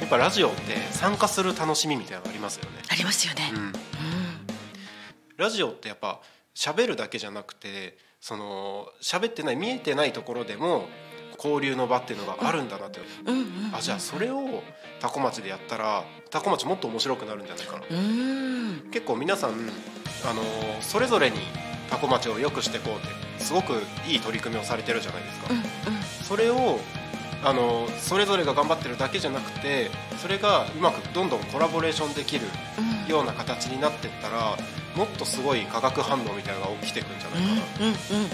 [0.00, 2.78] やっぱラジオって参加する楽しみみたいなのがありますよね。
[2.90, 3.62] ありますよね、うん。
[3.62, 3.72] うん。
[5.36, 6.20] ラジオってやっぱ
[6.54, 10.86] 喋るだけじゃなくてその喋ってない見えてないところでも
[11.42, 14.62] 交流の場っていうのがあるんだなって、うんうんあじゃあそれを
[15.00, 17.84] タコ町でやったらタコ町もっと面白くなるんじゃないかな。
[17.90, 18.90] うん。
[18.92, 19.54] 結構皆さんあ
[20.34, 20.42] の
[20.80, 21.38] それぞれに
[21.90, 23.72] タコ町を良くしていこうってすごく
[24.06, 25.60] いい取り組みをされてるじゃないですか、うんう
[25.98, 26.02] ん。
[26.02, 26.78] それを
[27.44, 32.46] あのそれぞれが頑張ってるだけじゃなくてそれがうまくどんどんコラボレーションできる
[32.78, 34.56] うんような形になっていったら
[34.94, 38.28] もっとすごい化学反応みたいなのが起きていくんじゃないかな、うんうんうん。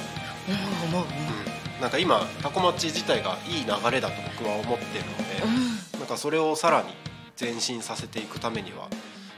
[0.88, 6.00] 思う思ううんなんか今タコ町自体がいい流れだと僕は思ってるので、うん。
[6.00, 6.88] なんかそれをさらに
[7.40, 8.88] 前進させていくためには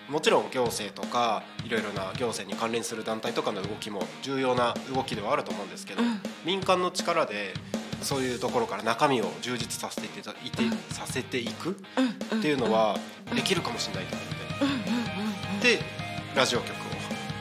[0.08, 6.20] もちろん行政とかいろいろな行政に関連する団体とかの動きも重要な動きではあると思うんですけど、うん。
[6.44, 7.54] 民間の力で
[8.02, 12.98] そういうところから中身を充実させていっていて、させていくうんっていうのは
[13.34, 15.60] できるかもしれないと思って、うんうんうんうん。
[15.60, 15.78] で
[16.34, 16.74] ラジオ局を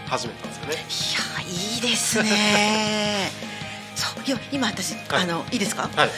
[0.07, 0.73] 始めたんですよね。
[0.73, 3.31] いやいいですね
[3.99, 5.23] そういや今私、はい。
[5.23, 6.09] あのいいですか、はい。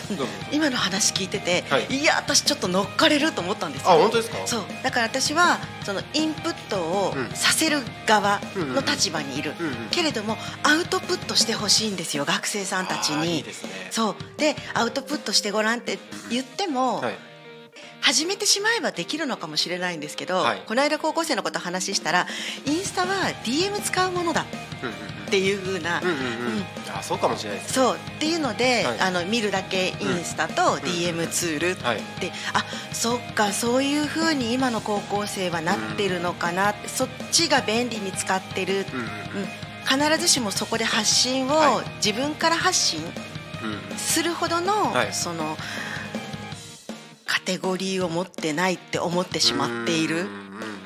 [0.51, 1.85] 今の話聞いてて、はい。
[1.87, 4.37] い、や私ちょっと乗っかれると思ったんですよあ本当ですか？
[4.45, 4.61] そう。
[4.83, 7.29] だから私はそのインプットをうん。
[7.33, 13.43] させる側の立場にいる、うんうんけれどもアウトプットしてほしいんですよ学生さんたちに。
[13.43, 13.45] ね。
[13.89, 14.15] そう。
[14.37, 15.97] でアウトプットしてごらんって
[16.29, 17.15] 言っても、はい
[18.01, 20.61] 始めてしまえばできるのかもしれないんですけど、はい。
[20.65, 22.27] この間高校生のこと話したら
[22.65, 26.23] インスタは DM 使うものだっていう風な、うんうんうんうん。
[26.23, 26.63] うん。
[26.97, 27.95] あそうかもしれないですそう。
[27.95, 28.99] っていうので、はい。
[28.99, 32.01] あの見るだけインスタと DM ツールって、はい。
[32.53, 38.85] あそっかそういう風に今の高校生はなってるのかなそっちが便利に使ってる、うん
[39.83, 41.85] 必ずしもそこで発信をはい。
[42.05, 45.13] 自分から発信うんするほどの、はい。
[45.13, 45.63] そのカ
[47.45, 50.27] テゴリーを持ってないって思ってしまっている。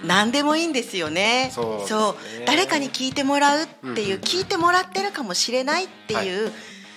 [0.03, 1.51] 何でもいいんですよね。
[1.53, 2.45] そうですね。
[2.45, 6.51] 誰かに聞いてもらうっていう、聞いてもらってるかもしれないっていう、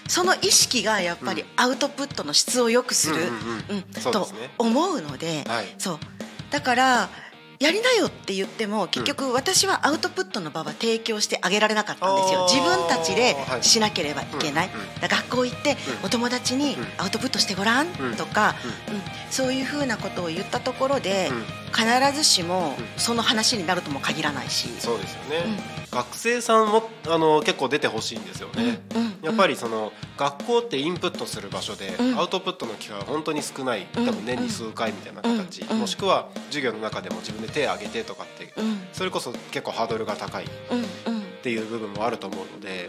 [0.08, 1.48] その意識がやっぱりうん。
[1.56, 3.30] アウトプットの質を良くする、うんうん
[3.76, 3.82] うん。
[4.12, 5.74] と思うので、はい。
[5.78, 5.98] そう。
[6.50, 7.08] だから
[7.60, 12.46] やりなよって言っても結局私はアウトプットの場は提供してあげられなかったんですよ。
[12.48, 13.62] 自分たちではい。
[13.64, 16.06] しなければいけない、学校行ってうん。
[16.06, 16.86] お友達にうん。
[16.98, 18.16] アウトプットしてごらんうん。
[18.16, 18.54] とか、
[18.88, 19.00] うん。
[19.32, 21.44] そういうふうなことを言ったところで、うん。
[21.72, 22.84] 必ずしもうん。
[22.96, 25.98] その話になるとも限らないし、そうですよね、うん。
[25.98, 28.80] 学生さんもあの結構出てほしいんですよね。
[28.94, 32.18] うんうんやっぱりその学校ってインプットする場所で、うん。
[32.18, 33.86] アウトプットの機会は本当に少ない。
[33.92, 38.80] 多分年に数回みたいな形、もしくは授業の中でも自分で手を挙げてとかって、うん。
[38.92, 40.48] それこそ結構ハードルが高いっ
[41.42, 42.86] ていう部分もあると思うので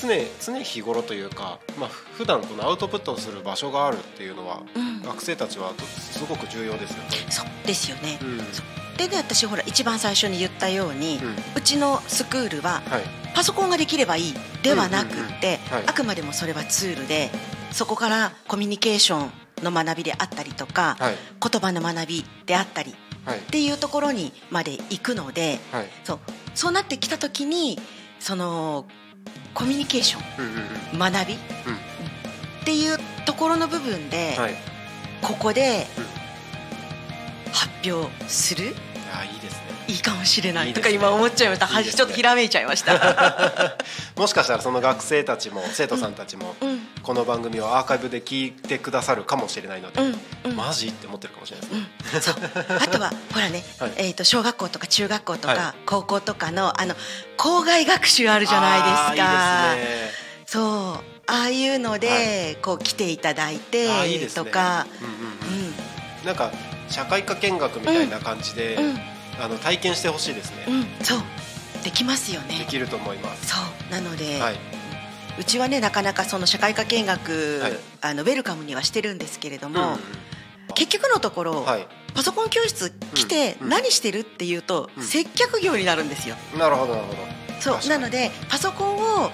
[0.00, 0.08] 常
[0.40, 5.02] 常日頃というか、まあ普段このアウトプットをする場所があるっていうのは、うん。
[5.02, 7.10] 学生たちはすごく重要ですよね。
[7.30, 8.18] そうですよね。
[8.20, 8.38] うん。
[8.96, 11.20] でね私ほら一番最初に言ったように、
[11.54, 13.02] うちのスクールははい。
[13.34, 17.30] パソコンができればいいではなくって、あくまでもそれはツールで
[17.70, 19.30] そこからコミュニケーション
[19.62, 21.14] の学びであったりとか、はい。
[21.50, 25.88] 言葉の学びであったりはいっていうところにまで行くのではい。
[26.04, 26.18] そう。
[26.54, 27.78] そうなってきた時に
[28.18, 28.86] その
[29.54, 30.18] コミュニケーショ
[30.94, 31.38] ン学び、っ
[32.64, 34.54] ていうところの部分で、はい。
[35.22, 37.52] ここでうん。
[37.52, 38.74] 発表する。
[39.14, 41.66] あいいですねいいかもしれないとか今思っちゃいました。
[41.66, 43.76] ちょっとひらめいちゃいました。
[44.16, 50.20] もしかしたらその学生たちも生徒さんたちもうんこの番組をアーカイブで聞いてくださるかもしれないので、うん。
[50.44, 50.56] うん。
[50.56, 52.76] マジって思ってるかもしれないですね、うん。
[52.82, 53.92] あとはほらね、 はい。
[53.96, 56.96] えー、と小学校とか中学校とか、は高校とかのあの
[57.36, 59.02] 校外学習あるじゃないですか。
[59.10, 60.10] あーいね。
[60.46, 61.04] そう。
[61.28, 63.88] ああいうので、こう来ていただいて
[64.34, 65.60] とか、うんうん
[66.20, 66.26] うん。
[66.26, 66.50] なんか
[66.88, 71.20] 社会科見学みたいな感じで、うんあの体験してほしいですね、うんうん、そう。
[71.84, 72.58] できますよね。
[72.58, 73.56] できると思います、そ
[73.88, 73.92] う。
[73.92, 74.56] なので、はい、
[75.38, 77.72] うちはねなかなかその社会科見学、はい。
[78.00, 79.98] あのウェルカムにはしてるんですけれども、うんうん
[80.74, 81.86] 結局のところ、はい。
[82.14, 85.02] パソコン教室来てうん何してるっていうと、うん。
[85.02, 86.36] 接客業になるんですよ。
[86.58, 87.18] なるほどなるほど。
[87.60, 87.88] そう。
[87.88, 89.30] なのでパソコンをうん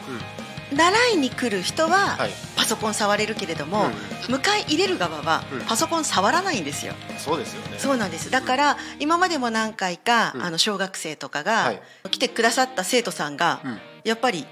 [0.72, 2.30] 習いに来る人ははい。
[2.56, 3.87] パソコン触れるけれども、
[4.28, 4.35] うん。
[4.35, 5.61] 迎え入れる側はうん。
[5.66, 6.94] パソコン触らないんですよ。
[7.18, 7.78] そうですよね。
[7.78, 8.30] そうなんです。
[8.30, 10.42] だから今までも何回か、うん。
[10.42, 11.80] あの小学生とかはがい。
[12.11, 13.80] 来てくださった生徒さんが、うん。
[14.04, 14.46] やっぱり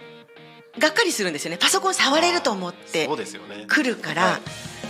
[0.78, 1.58] がっかりするんですよね。
[1.58, 3.08] パソコン触れると思って
[3.68, 4.40] 来るから、はい。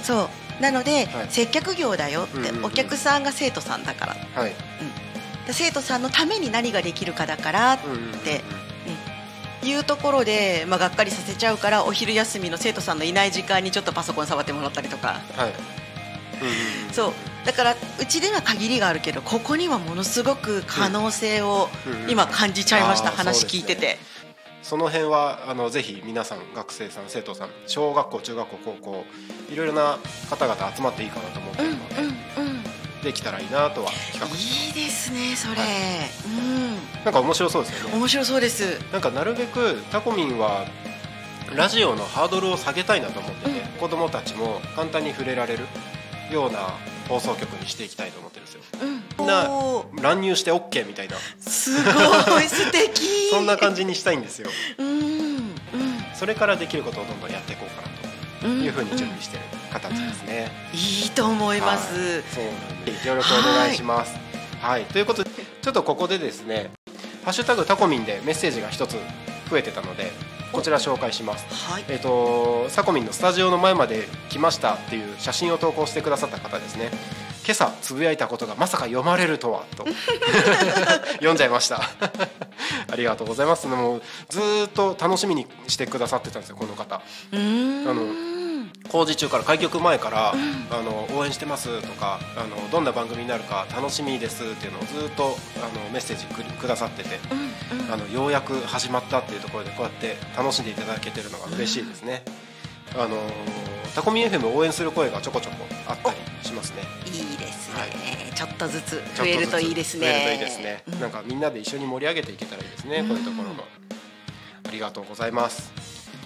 [0.05, 0.63] そう。
[0.63, 1.27] なので、はい。
[1.31, 2.65] 接客業だよって、うんうんうん。
[2.67, 4.17] お客さんが生徒さんだから。
[4.35, 4.55] はい。
[5.47, 8.19] で生徒さんのために何ができるかだからっうんうんうんうん。
[8.21, 8.43] て
[9.63, 15.21] いうところで、まあ、がっかりさせちゃうからお昼休みの生徒さんのいない時間にちょっとパソコン触ってもらったりとか。
[15.37, 15.53] はい。
[16.41, 16.93] うんうんうん。
[16.93, 17.13] そう。
[17.45, 22.11] だからうちでは限りがあるけどここにはものすごく可能性をうんうん。
[22.11, 23.61] 今感じちゃいました、あー話そうですね。
[23.61, 23.99] 聞いてて。
[24.63, 29.05] その辺はあのぜひ皆さん学生さん生徒さん小学校中学校高校
[29.51, 32.17] いろいろな方々集まっていいかなと思ってうんるので、うんうん
[33.03, 37.95] できたらいいなとは企いいですねそれ、はうなんか面白そうですよね。
[37.95, 38.79] ん面白そうです。
[38.93, 40.67] なんかなるべくタコミンは
[41.55, 45.65] ラジオのハードルを下げたいなと思ってて、子供たちも簡単に触れられる
[46.31, 46.75] ような
[47.09, 48.61] 放送局にしていきたいと思ってるんですよ。
[48.83, 49.03] うん。
[49.19, 49.49] みんな
[50.03, 51.17] 乱入して OK みたいな。
[51.41, 53.31] すごい素敵。
[53.33, 54.51] そんな感じにしたいんですよ。
[54.79, 55.55] うんうん。
[56.15, 57.90] それからできることをどんどんやっていこうかな
[58.41, 62.23] とうんいうふうに準備してる形ですね、いいと思います、はい。
[62.23, 62.51] そうな
[62.83, 64.17] んで協力お願いします。
[64.61, 65.31] はい、ということで
[65.63, 66.71] ちょっとここでですね
[67.25, 68.97] 「ハッシュタグタコミン」でメッセージが一つ
[69.49, 70.13] 増えてたので
[70.53, 71.47] こちら紹介します。
[71.71, 71.85] はい。
[71.89, 76.91] えっ、とサコミンのスタジオの前まで来ましたっていう写真を投稿してくださった方ですね。
[77.45, 79.87] 今朝つぶやいたことがまさか読まれるとはと。
[81.19, 81.81] 読んじゃいました。
[82.91, 83.67] ありがとうございます。
[83.67, 87.01] もうずーっと楽しみにしてくださってたんですよこの方。
[87.33, 87.89] うーん。
[87.89, 88.30] あの
[88.91, 97.19] 工事中から開局前から、あの応援してますとかあのどんな番組になるか楽しみですっていうのをずっとあのメッセージくくださってて、
[97.91, 102.25] あのようやく始まったっていうところでこうやって楽しんでいただけてるのが嬉しいですね。
[102.97, 103.17] あの
[103.95, 106.83] タコミ FM を応援する声がちょこちょこあったりしますね。
[107.07, 107.91] いいですね、はい
[108.35, 110.83] ちょっとずつちょっ増えるといいですね増えるといいですね。
[110.93, 113.05] うんなんかみんなで一緒に盛り上げていけたらいいですね。
[113.07, 113.65] こういうところも。
[114.67, 115.73] ありがとうございます。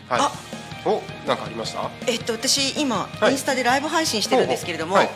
[0.08, 0.53] はい。
[0.84, 1.90] あお、なんかありました？
[2.06, 3.32] えっと私今、はい。
[3.32, 5.10] インスタでライブ配信してるんですけれども、はい。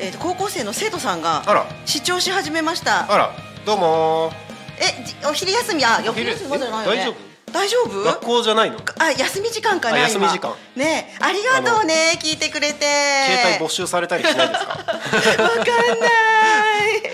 [0.00, 3.12] えっと高校生の生徒さんがあら、視聴し始めました。
[3.12, 3.30] あら、
[3.66, 4.32] どうも
[4.78, 6.86] えじお昼休みあお昼休みまだない。
[6.86, 7.31] よねえ大丈夫？
[7.52, 8.02] 大丈夫？
[8.02, 8.78] 学校じゃないの？
[8.98, 10.54] あ休み時間かなあ休み今時間。
[10.76, 12.86] ねありがとうね聞いてくれて。
[13.26, 14.72] 携帯没収されたりしないですか？
[15.42, 15.64] わかん
[16.00, 16.06] な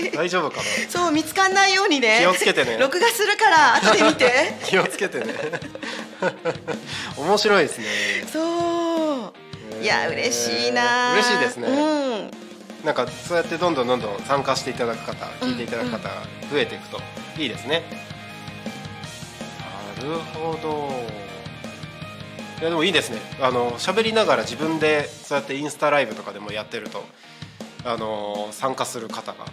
[0.04, 0.10] い。
[0.14, 0.62] 大丈夫かな？
[0.88, 2.18] そう見つかんないようにね。
[2.20, 2.78] 気をつけてね。
[2.78, 4.54] 録画するから後で見て。
[4.64, 5.34] 気をつけてね。
[7.16, 7.86] 面白いですね。
[8.32, 9.32] そ
[9.80, 9.82] う。
[9.82, 11.12] いや嬉しいな。
[11.14, 11.68] 嬉しいですね。
[11.68, 12.30] うん。
[12.84, 16.10] なんかそうやってどんどんどんどん参加していただく方、聞いていただく方が
[16.50, 17.00] 増えていくと
[17.36, 17.82] いいですね。
[17.90, 17.96] な
[20.02, 20.88] るほど。
[22.60, 23.18] いやでもいいですね。
[23.40, 27.04] あの喋りながら自分でそうやってインスタライブとかでもやってると、
[27.84, 29.46] あの参加する方が、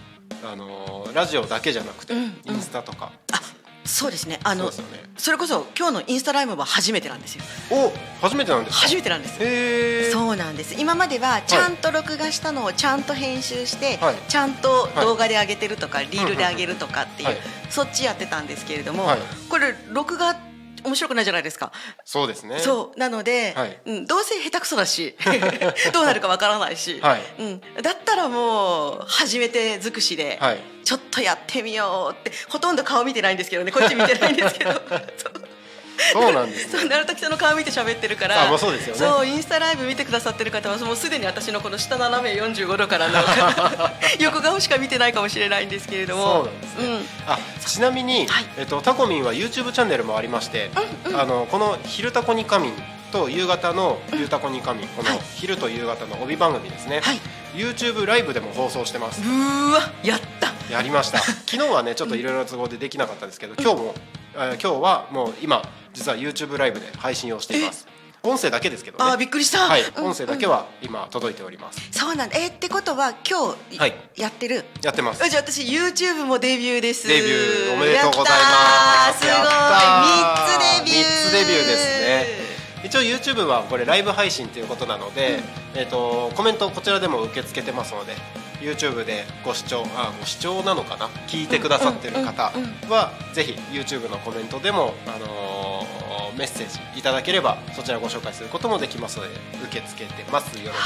[0.43, 3.11] あのラジオだけじゃなくて、うんうんインスタとか、
[3.85, 4.39] そうですね。
[4.43, 4.87] あのそね。
[5.15, 7.43] それこそ今日のインスタライブは初めてなんですよ。
[7.71, 8.87] お初めてなんですか？
[8.87, 10.11] 初めてなんです。
[10.11, 10.75] そうなんです。
[10.79, 14.15] 今まではちゃんと録画したのをちゃんと編集して、はい。
[14.27, 17.37] ちゃんと動画で上げてるとか、リールで上げるとかっていう、はい。
[17.69, 19.19] そっちやってたんですけれども、はい。
[19.49, 20.35] これ録画
[20.85, 21.71] 面白くないじゃないですか、
[22.03, 22.59] そうですね。
[22.59, 22.99] そう。
[22.99, 23.79] なので、はい。
[23.85, 25.15] うん、どうせ下手くそだし
[25.93, 27.21] どうなるかわからないし、はい。
[27.39, 30.59] うん、だったらもう初めて尽くしで、はい。
[30.85, 34.71] ちょっとやってみようってほとんど顔見てないんですけどねこっち見てないんですけど
[36.13, 38.99] そうなんですそうね鳴滝さんの顔見て喋ってるからあまあそうですよね。
[38.99, 43.19] そうインスタライブ見てくださってる方はもうすでに私のこの下斜め45度からの
[44.19, 46.23] 横顔しか見てないかもしれないんですけれども。
[46.25, 47.05] そうなんですね。
[47.27, 48.45] あちなみに、はい。
[48.57, 50.69] えっと、タコミンは YouTube チャンネルもありまして、
[51.13, 52.73] あのこの「昼タコに仮眠」
[53.11, 55.19] と夕方の「ゆうたこに仮眠」このはい。
[55.35, 57.19] 昼と夕方の帯番組ですね、はい。
[57.55, 59.21] YouTube ライブでも放送してます。
[59.21, 60.53] うーわやった。
[60.71, 61.19] やりました。
[61.19, 63.95] 昨日はねちょっといろいろ都合でできなかったですけど今日も、
[64.35, 65.61] えー今日はもう今
[65.95, 67.87] 実は YouTube ライブで配信をしています。
[68.21, 69.03] 音声だけですけどね。
[69.05, 69.67] あーびっくりした。
[69.67, 69.81] はい。
[69.83, 71.79] うん音声だけは今届いております。
[71.91, 72.37] そうなんだ。
[72.37, 73.93] えーってことは今日、はい。
[74.17, 74.65] やってる？
[74.83, 75.23] やってます。
[75.23, 77.07] あじゃあ私 YouTube もデビューです。
[77.07, 78.27] デビューおめでとうございます。
[78.27, 79.13] やったー。
[79.13, 79.35] すごい。
[79.35, 81.03] やったー3つデビュー。
[81.03, 82.45] 三つデビューですね。
[82.83, 85.39] 一応 YouTube はこれライブ配信ということなので、
[85.73, 88.13] えー、とコメントこちらでも受け付けてますので
[88.61, 91.07] YouTube でご視聴あご視聴なのかな？
[91.27, 95.64] 聞いてくださってる方うんうんはぜひ YouTube のコメントでも、あのー
[96.37, 99.29] メッセージいただければそちらご紹介することもできますので
[99.63, 100.57] 受け付けてます。
[100.57, 100.81] よろしく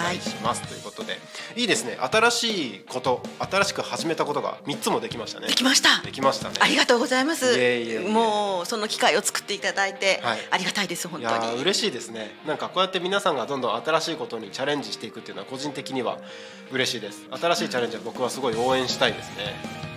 [0.00, 0.62] お願いします。
[0.62, 1.18] ということで
[1.56, 1.96] いいですね。
[2.00, 5.48] 新しいこと新しく始めたことが3つもできましたね。
[5.48, 6.02] できました。
[6.02, 6.56] できましたね。
[6.60, 7.46] ありがとうございます。
[7.46, 10.38] いえいえいえもうその機会を作っていただいて、はい。
[10.50, 11.60] ありがたいです本当に。
[11.60, 12.36] 嬉しいですね。
[12.46, 16.18] なんかこうやって皆さんがどんどん新しいことにチャレンジしていくっていうのは個人的には
[16.70, 17.22] 嬉しいです。
[17.30, 19.93] 新しいチャレンジは僕はすごい応援したいですね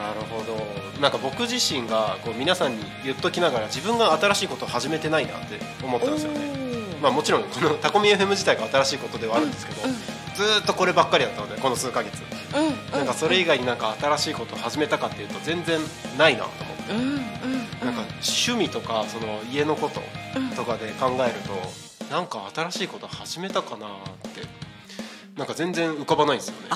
[0.00, 0.56] なるほど。
[1.00, 6.40] なんか僕自身がこう皆さんに言っときながら自分が新しいことを始めてないなって思ったんですよね。
[7.02, 9.96] まあもちろんこのタコミ FM 自体が新しいことではあるんですけど、うんうん。
[9.96, 12.22] ずーっとこればっかりだったのでこの数ヶ月。
[12.56, 12.90] うんうん。
[12.92, 15.78] なんかそれ以外になんか新しいことを始めたかっていうと全然
[16.16, 16.80] ないなと思って。
[17.84, 20.00] なんか趣味とかその家のこと
[20.54, 21.34] とかで考える
[22.08, 23.90] となんか新しいこと始めたかなっ
[24.34, 24.42] て
[25.36, 26.68] なんか全然浮かばないんですよね。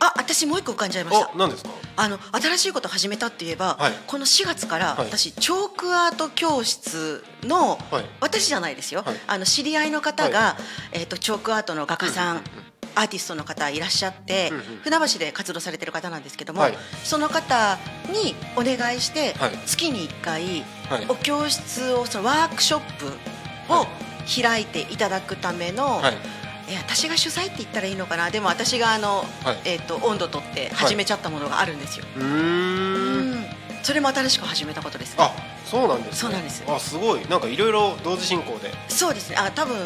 [0.00, 1.26] あ私もう一個浮かんじゃいました。
[1.26, 1.70] あ、何ですか？
[1.96, 3.92] あの新しいことを始めたって言えば、はい。
[4.06, 5.06] この4月からはい。
[5.06, 8.04] 私、チョークアート教室の、はい。
[8.20, 9.16] 私じゃないですよ、はい。
[9.26, 10.56] あの知り合いの方が、は
[10.92, 12.44] えー、とチョークアートの画家さん、うんうん
[12.96, 14.52] アーティストの方いらっしゃって、
[14.84, 16.78] 船橋で活動されてる方なんですけども、はい。
[17.02, 17.76] その方
[18.12, 19.58] にお願いして、はい。
[19.66, 21.06] 月に1回はい。
[21.08, 23.06] お教室をそのワークショップ
[23.68, 23.86] を
[24.40, 26.14] 開いていただくための、はい。
[26.68, 28.30] え私が主催って言ったらいいのかな。
[28.30, 29.60] でも私があの、はい。
[29.64, 32.22] えー、と温度取って始めちゃったものがあるんですよ、うー。
[32.22, 33.34] うん。
[33.42, 33.44] ん
[33.82, 35.16] それも新しく始めたことです。
[35.16, 35.32] ねあ、
[35.66, 36.12] そうなんです、ね。
[36.16, 36.64] そうなんです。
[36.66, 37.26] あ、すごい。
[37.28, 38.72] なんかいろいろ同時進行で。
[38.88, 39.36] そうですね。
[39.36, 39.76] あ多分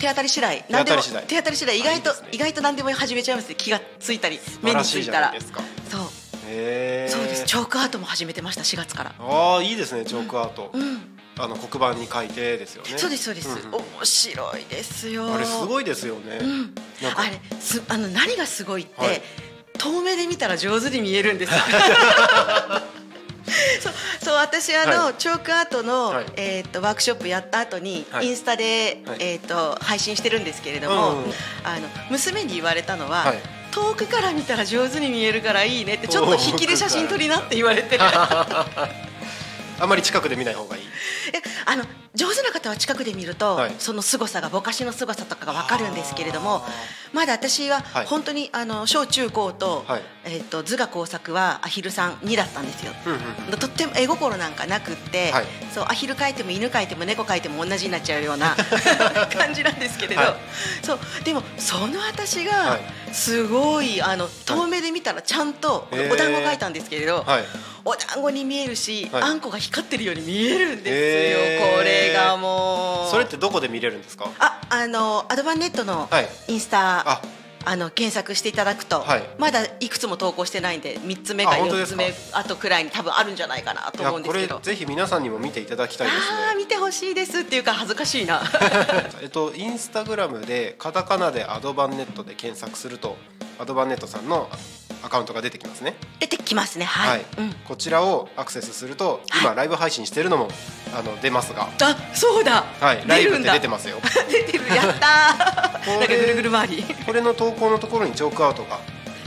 [0.00, 0.64] 手当たり次第。
[0.68, 1.78] 何でも手当たり次第。
[1.78, 2.28] 意外とね。
[2.32, 5.34] 意外と何でも始めちゃいますね気がついたり素目についたら。
[5.40, 6.00] そう。
[6.48, 7.44] そうです。
[7.46, 9.14] チョークアートも始めてました4月から。
[9.18, 10.04] ああ、いいですね。
[10.04, 10.70] チョークアート。
[10.72, 12.96] うんあの黒板に書いてですよね。
[12.96, 13.74] そうですそうです、んん。
[13.74, 15.34] 面白いですよ。
[15.34, 16.38] あれすごいですよね。
[16.40, 16.74] うん。
[17.14, 19.20] あれすあの何がすごいって、はい。
[19.78, 21.60] 遠目で見たら上手に見えるんですよ。
[23.80, 25.14] そうそう私あの、はい。
[25.18, 26.26] チョークアートの、はい。
[26.36, 28.28] えー、とワークショップやった後に、はい。
[28.28, 29.16] インスタで、はい。
[29.20, 31.34] えー、と配信してるんですけれども、うんうん。
[31.64, 33.42] あの娘に言われたのは、はい。
[33.72, 37.98] 遠くから見たら上手に見えるからいいねってちょっと引きで写真撮りなって言われて。
[39.78, 40.85] あまり近くで見ない方がいい。
[41.32, 41.84] えあの
[42.16, 43.74] 上手な方は近くで見ると、はい。
[43.78, 46.62] その凄さがぼかしの凄さとかが分かるんですけれども
[47.12, 48.06] まだ私ははい。
[48.06, 50.02] 本当に、あの小中高と,、はい。
[50.24, 52.92] えー、と図画工作はアヒルさん2だったんですよ。
[53.60, 55.44] とっても絵心なんかなくって、はい。
[55.72, 58.56] そうアヒル描いても犬描いても猫描いても同じになっちゃうような
[59.36, 60.34] 感じなんですけれど、はい。
[60.82, 62.80] そうでもその私がはい。
[63.12, 67.44] すごいあの遠目で見たらちゃんとお団子描いたんですけれど、はい。
[67.84, 69.22] お団子に見えるし、はい。
[69.22, 73.06] あんこが光ってるように見えるんですよ、これがも。
[73.08, 74.30] うそれってどこで見れるんですか？
[74.38, 76.28] ああのアドバンネットのはい。
[76.48, 77.22] インスタ、あ。
[77.68, 79.22] あの検索していただくと、はい。
[79.38, 82.02] まだいくつも投稿してないんで3つ目か4あ本当ですか？
[82.04, 84.60] つ目あとくらいに多分あるんじゃないかなと思うんですけど。
[84.60, 86.18] ぜひ皆さんにも見ていただきたいです。
[86.30, 86.58] ああね。
[86.62, 88.40] 見てほしいですっていうか恥ずかしいな。
[89.20, 93.16] えっとインスタグラムでカタカナでアドバンネットで検索すると
[93.58, 94.48] アドバンネットさんの
[95.06, 95.94] アカウントが出てきますね。
[96.18, 96.84] 出てきますね。
[96.84, 100.48] はい、うん、こちらをアクセスすると今ライブ配信してるのも
[100.92, 103.98] あの出ますが、あそうだ、はい、ライブって出てますよ。
[104.28, 104.66] 出てる。
[104.74, 105.94] やったー。
[105.94, 106.82] これぐるぐる回り。
[107.06, 108.80] これの投稿のところにチョークアウトが。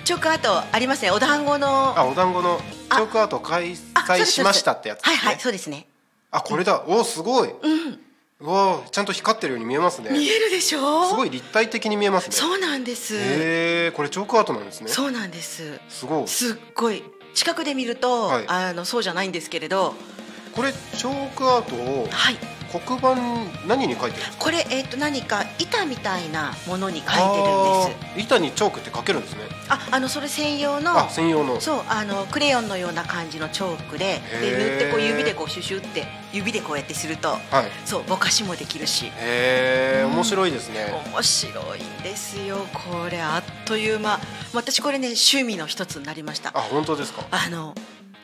[0.03, 1.11] チョークアートありますね。
[1.11, 1.93] お団子の。
[1.97, 2.59] あお団子の
[2.89, 2.95] あ。
[2.97, 5.15] チョークアート開催しましたってやつですね。
[5.15, 5.88] はいはいそうですね。
[6.32, 6.84] あこれだ。
[6.88, 7.53] おすごい、う
[8.41, 10.11] わちゃんと光ってるように見えますね。
[10.11, 11.09] 見えるでしょ？
[11.09, 12.35] すごい立体的に見えますね。
[12.35, 14.87] そうなんです、へえこれチョークアートなんですね。
[14.87, 15.79] そうなんです。
[15.89, 16.27] すごい。
[16.27, 17.03] すっごい。
[17.33, 18.45] 近くで見ると、はい。
[18.47, 19.93] あのそうじゃないんですけれど。
[20.55, 22.37] これチョークアートをはい
[22.72, 23.15] 黒板
[23.67, 28.26] 何に書いてるこれ、えっと何か板みたいなものに書いてるんです。
[28.26, 29.41] 板にチョークって書けるんですね。
[29.70, 31.59] ああのそれ専用のあ専用の。
[31.59, 37.39] そうあのクレヨンのような感じのチョークでで塗ってこう指でこうシュシュって指でこうやってするとはい。
[37.86, 39.07] そうぼかしもできるし。
[39.07, 40.13] へえうん。
[40.15, 40.88] 面白いですね。
[41.13, 43.22] 面白いんですよこれ。
[43.22, 44.20] あっという間。
[44.53, 46.51] 私これね趣味の一つになりました。
[46.53, 47.26] あ本当ですか？
[47.32, 47.76] あの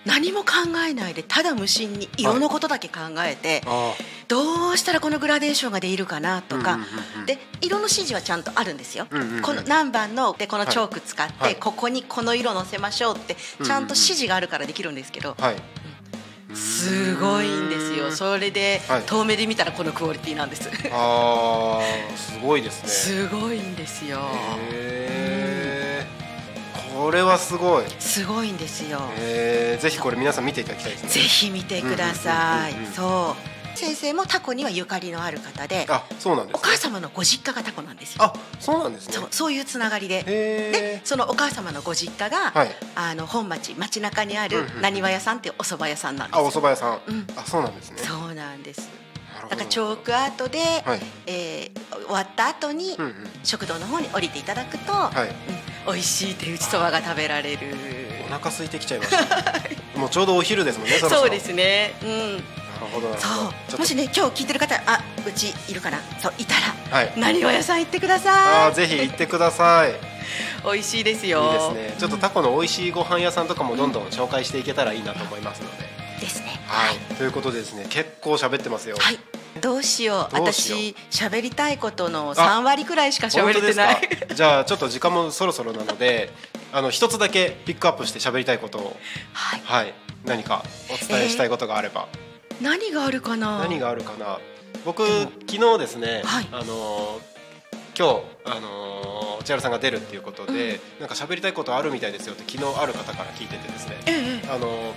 [0.05, 0.47] 何も考
[0.87, 3.93] えないでただ無心に色のことだけ考えて、あ
[4.27, 6.79] どうしたらこのグラデーションが出るかなとか、
[7.25, 9.07] で色の指示はちゃんとあるんですよ、
[9.41, 11.55] この何番のでこのチョーク使って、はい。
[11.55, 15.55] ここにこの色のせましょうってちゃんと指示があるからできるんですけど、はい。
[16.55, 18.11] すごいんですよ。
[18.11, 19.01] それで、はい。
[19.03, 20.63] 遠目で見たらこのクオリティなんです。
[20.63, 20.69] す
[22.41, 22.89] ごいですね。
[22.89, 24.19] すごいんですよ。
[24.71, 25.44] へえ
[26.95, 27.85] これはすごい。
[27.99, 28.99] すごいんですよ。
[29.17, 31.09] えーぜひこれ皆さん見ていただきたいですね。
[31.09, 32.71] ぜひ見てください。
[32.71, 33.77] うんうんうんうんそう。
[33.77, 36.61] 先生もタコにはゆかりのある方であそうなんですね。
[36.63, 38.23] お母様のご実家がタコなんですよ。
[38.23, 39.13] あそうなんですね。
[39.13, 40.23] そうそういうつながりで。
[40.25, 42.69] へでそのお母様のご実家が、はい。
[42.95, 47.27] あの本町街中にあるなにわ屋さんっていうお蕎麦屋さんなんですあお蕎麦屋さん、うん。
[47.35, 47.97] あそうなんですね。
[47.97, 48.89] そうなんです。
[49.35, 49.49] なるほど。
[49.49, 51.01] だからチョークアートで、はい。
[51.27, 53.15] えー終わった後に、うんうん。
[53.43, 55.29] 食堂の方に降りていただくと、はい。
[55.29, 57.59] うん、美味しい手打ちそばが食べられる。
[58.27, 59.99] お腹空いてきちゃいました。
[59.99, 61.93] もうちょうどお昼ですもんねそうですね。
[62.03, 62.35] うん。
[62.37, 62.43] なる
[62.91, 63.09] ほど。
[63.09, 65.99] なるそうもしね今日聞いてる方あうちいるかな？
[66.19, 66.61] そういたら。
[66.97, 67.19] はい。
[67.19, 68.71] なにわ屋さん行ってくだあさい。
[68.71, 69.91] ーぜひ行ってください。
[69.91, 69.97] いい
[70.65, 71.73] 美味しいですよ。
[71.73, 71.95] ですね。
[71.99, 75.83] ちょっとタコの美味しいご飯屋さんとかもどんどん紹介していけたらいいなと思いますので、
[76.19, 76.59] ですね。
[76.65, 78.97] はい、ということでですね結構喋ってますよ。
[78.99, 79.19] はい
[79.61, 80.35] どうしよう。
[80.35, 84.09] 私喋りたいことの3割くらいしか喋れてない。
[84.35, 86.31] じゃあちょっと時間もそろそろなので
[86.73, 88.97] あの一つだけピックアップして喋りたいことを。
[89.33, 89.61] はい。
[89.63, 89.93] はい。
[90.25, 92.07] 何かお伝えしたいことがあれば、
[92.61, 93.59] 何があるかな？
[93.59, 94.39] 何があるかな？
[94.83, 95.07] 僕
[95.47, 96.47] 昨日ですね、はい。
[96.51, 97.35] あのー
[97.97, 103.97] 今日あのー千原さんが出るっていうことで、なんか喋りたいことあるみたいですよって昨日ある方から聞いててですね。
[104.07, 104.49] ええ。
[104.49, 104.93] あのー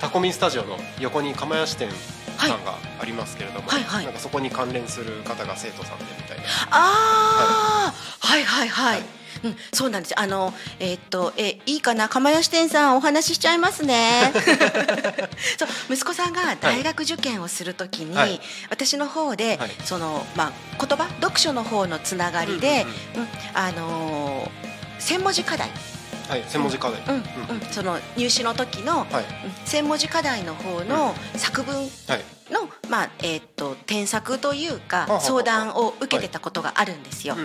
[0.00, 1.88] タコミンスタジオの横に釜屋支店
[2.48, 4.04] さんがありますけれども、はいはい。
[4.04, 6.44] なんかそこに関連する方が生徒さんでみたいな。
[6.70, 8.96] ああ、はい、はいはい。
[8.96, 9.02] はい。
[9.44, 10.20] うん、そうなんです。
[10.20, 14.32] あの、えーっと、え、いいかな、釜屋支店さん、お話ししちゃいますね。
[15.58, 18.40] そう、息子さんが大学受験をするときに、はい。
[18.70, 19.70] 私の方で、はい。
[19.84, 22.86] その、まあ、言葉、読書の方のつながりで、
[23.16, 24.72] うん、あのー
[25.02, 25.68] 千文字課題、
[26.28, 29.06] はい専門字課題、うん、うん、その入試の時の、はい。
[29.06, 31.86] うん千文字課題の方の作文はい。
[32.52, 37.36] の、まあえーっと添削というか相談を受けてたことがあるんですよ。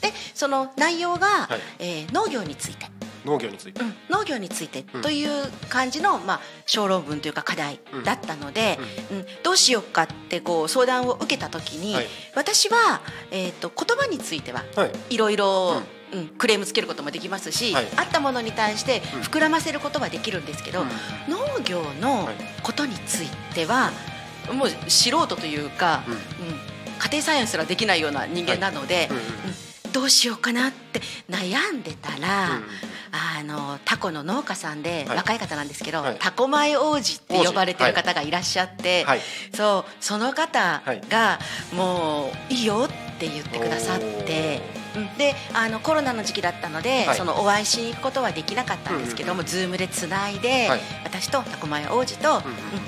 [0.00, 1.60] でその内容が、はい。
[1.78, 2.86] えー農業について、
[3.24, 8.78] 農業について、うん農業についてという感じの、まあ、小論文というか課題だったので、
[9.10, 9.26] うん。
[9.42, 12.06] どうしようかってこう相談を受けた時に、はい。
[12.34, 13.00] 私は、
[13.30, 14.92] えー、と言葉についてははい。
[15.10, 15.99] いろいろ、うん
[16.38, 17.86] クレームつけることもできますし、はい。
[17.96, 19.20] あったものに対してうん。
[19.22, 20.88] 膨らませることはできるんですけど、うん。
[21.28, 23.90] 農業のはいことについては
[24.52, 26.12] もう素人というか、うん。
[26.14, 26.20] うん。
[26.98, 29.26] 家庭菜園すらできないような人間なので、うんうんう
[29.88, 29.92] ん。
[29.92, 32.64] どうしようかなって悩んでたら、うん
[33.12, 35.16] あのタコの農家さんで、はい。
[35.16, 36.16] 若い方なんですけど、はい。
[36.20, 39.20] タコ米王子って呼ばれてる方がいらっしゃって、はい。
[39.52, 41.40] そうその方が、
[41.74, 44.60] もういいよって言ってくださって。
[44.96, 45.16] うん。
[45.18, 47.16] であのコロナの時期だったので、はい。
[47.16, 50.80] そのお会いしに行くことはできなかったんですけども、ズームでつないで、はい。
[51.04, 52.42] 私とタコ米王子と、うんうん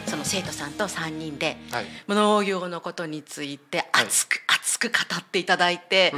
[0.07, 1.87] その生徒さんと3人ではい。
[2.09, 6.12] 農業のことについて熱く、熱く語っていただいて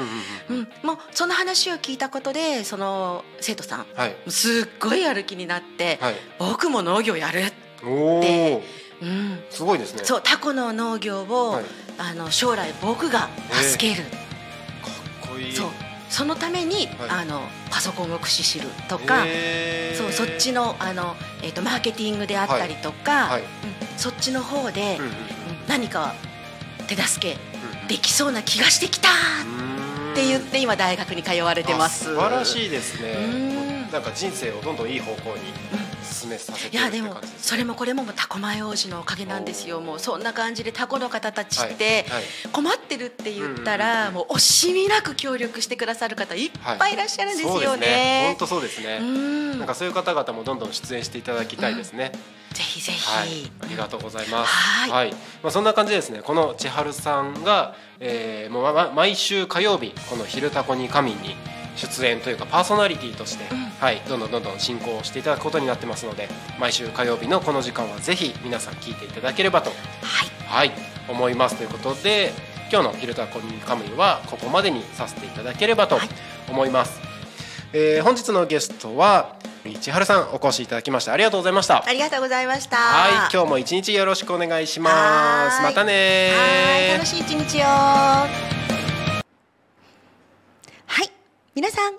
[0.49, 3.87] うん、うんうんもうその話を聞いたことでその生徒さん
[4.29, 6.15] すっごいやる気になって、はい。
[6.39, 7.43] 僕も農業やる、
[7.83, 10.01] おでおうん、すごいですね。
[10.05, 11.65] そうタコの農業を、はい。
[11.97, 15.53] あの将来僕が助ける、かっこいい。
[15.53, 15.69] そう。
[16.09, 17.11] そのために、はい。
[17.11, 19.99] あのパソコンを駆使するとか、へー。
[19.99, 23.43] そうそっちのあの、えー、とマーケティングであったりとか、はい。
[23.43, 23.47] うん。
[23.97, 25.15] そっちの方で、うんうんうん。
[25.69, 26.15] 何か
[26.87, 32.05] 手助けうんできそうな気がしてきたって言って今大学に通われてます。
[32.11, 33.54] あ素晴らしいですうねん
[33.95, 35.43] なんか人生をどんどんいい方向に
[36.03, 39.81] 進めさせていやでもそれもこれももうタコ前王子のおかげなんですよ。
[39.81, 42.25] もうそんな感じでタコの方たちってはいはい。
[42.51, 46.47] 困ってるって言ったらもう惜しみなく協力してくださる方い。
[46.47, 47.87] っぱいいらっしゃるんですよね。
[47.87, 48.25] ね。
[48.31, 48.37] 本。
[48.39, 49.59] 当そうですね、うん。
[49.61, 52.11] なんかそういう方々もどんどん出演していただきたいですね、
[52.53, 53.29] ぜひぜひ、はい、
[53.61, 54.53] ありがとうございます。
[54.91, 55.13] はい。
[55.41, 56.21] まあそんな感じでですね。
[56.23, 61.37] この千春さんが、えー、もう毎週火曜日この昼タコに神に
[61.77, 63.45] 出演というかパーソナリティとして、
[63.81, 69.79] はい、どんどんどんどん進行していただくことになってますので、毎週火曜日のこの時間はぜひ皆さん聞いていただければと、はい
[70.47, 70.73] はい、
[71.09, 72.33] 思いますということで、
[72.71, 75.99] 今日の昼タコに神はここまでにさせていただければと
[76.49, 77.01] 思います。
[77.73, 79.37] えー本日のゲストは
[79.81, 81.85] 千春さんお越しいただきましてありがとうございました。
[81.85, 82.77] ありがとうございました。
[82.77, 85.63] はい、今日も一日よろしくお願いします。
[85.63, 88.84] またねーはい楽しい一日を。
[91.55, 91.95] 皆さん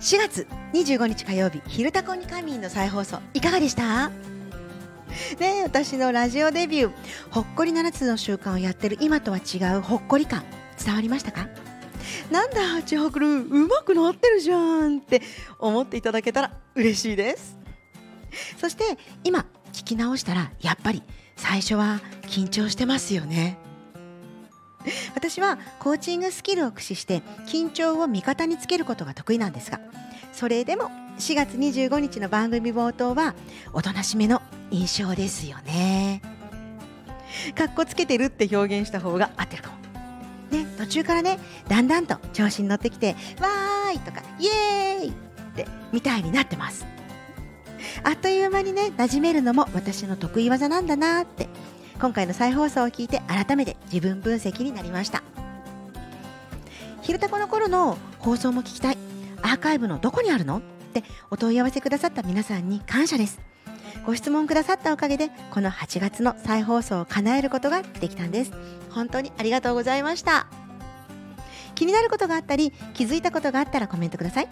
[0.00, 4.10] 4月25日火曜日「昼タコに仮眠」の再放送いかがでした？
[5.38, 6.92] ね私のラジオデビュー
[7.30, 10.44] 「ほっこり7つの習慣」をやってる今とは違うほっこり感
[10.84, 11.48] 伝わりましたか？
[12.30, 15.22] なんだ千春うまくなってるじゃんって
[15.58, 17.56] 思っていただけたら嬉しいです。
[18.58, 21.02] そして今聞き直したらやっぱり
[21.36, 23.56] 最初は緊張してますよね。
[25.14, 29.80] 私はコーチングスキルを駆使して緊張を味方につけることが得意なんですが
[30.32, 33.34] それでも4月25日の番組冒頭は
[33.72, 36.22] おとなしめの印象ですよね。
[37.54, 39.76] かっこつけてるって表現した方が合ってるかも。
[40.50, 45.12] ね途中からねだんだんと調子に乗ってきてわーいとかイエーイっ
[45.54, 46.86] てみたいになってます。
[48.04, 51.48] あっという間にね馴染めるのも私の得意技なんだなって
[52.02, 55.22] 今回の再放送を聞いて改めて自分分析になりました
[57.00, 58.98] 「昼タコの頃の放送も聞きたい。
[59.40, 60.60] アーカイブのどこにあるの?」っ
[60.92, 63.38] てお問い合わせくださった皆さんに感謝です。
[64.04, 68.52] ご質問くださったおかげでこの8月の再放送を叶えることができたんです。
[68.90, 70.48] 本当にありがとうございました。
[71.76, 74.48] 気になることがあったり気づいたことがあったらコメントください。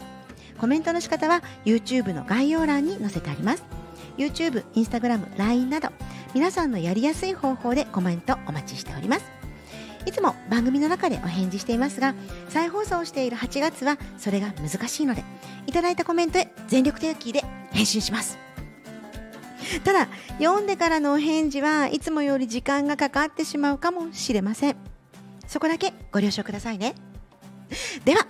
[0.57, 3.65] コメントの仕方は YouTube の概要欄に載せてあります。
[4.21, 5.89] YouTube、Instagram、LINE など
[6.35, 9.25] 皆さんのやりやすい方法でコメントお待ちしております。
[10.07, 12.14] いつも番組の中でお返事していますが
[12.49, 15.23] 再放送している8月はそれが難しいので
[15.66, 18.39] いただいたコメントへ全力手記で返信します。
[19.85, 20.09] ただ
[20.39, 24.77] 読んでからのお返事はいつもより時間がかかってしまうかもしれません。
[25.47, 26.95] そこだけご了承くださいね。
[28.05, 28.27] では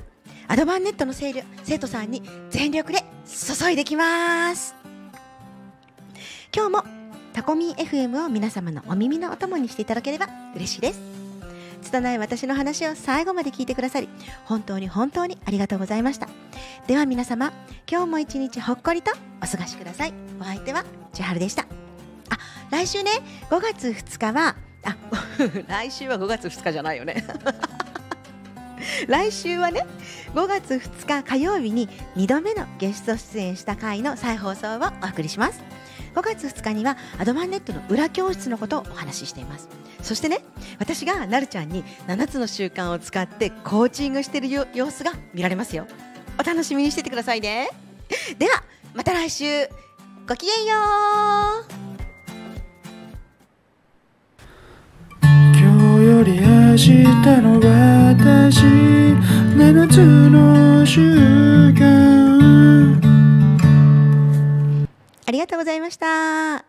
[0.48, 4.79] アドバンネットの生徒生徒さんに全力で注いできます。
[6.52, 6.84] 今日も
[7.32, 11.00] タコミン FM を皆様のお耳のお供にしていただければ嬉しいです。
[11.80, 14.08] 拙い私の話を最後まで聞いてくださり
[14.44, 16.28] 本当に本当にありがとうございました。
[16.88, 17.52] では皆様
[17.88, 20.14] 今日も一日ほっこりとお過ごしください。
[20.40, 21.62] お相手は千春でした。
[21.62, 21.66] あ
[22.70, 23.12] 来週ね
[23.48, 24.96] 5月2日はあ
[25.68, 27.24] 来週は5月2日じゃないよね。
[29.06, 29.86] 来週はね
[30.34, 35.79] 5月2日火曜日に2度目のゲスト出演した回の再放送をお送りします。
[36.14, 39.68] 5月2日にはアドバンネットの裏教室のことをお話ししています。
[40.02, 40.44] そしてね
[40.78, 45.86] 私がなるちゃんに7つの習慣を使ってコーチングしている様子が見られますよ。
[46.38, 47.68] お楽しみにしててくださいね。
[48.38, 48.62] では
[48.94, 49.68] また来週。
[50.28, 51.64] ごきげんよう。
[55.22, 57.04] 今日より明日
[57.42, 58.60] の私
[59.56, 62.39] 7つの習慣。
[65.30, 66.64] ありがとうございました。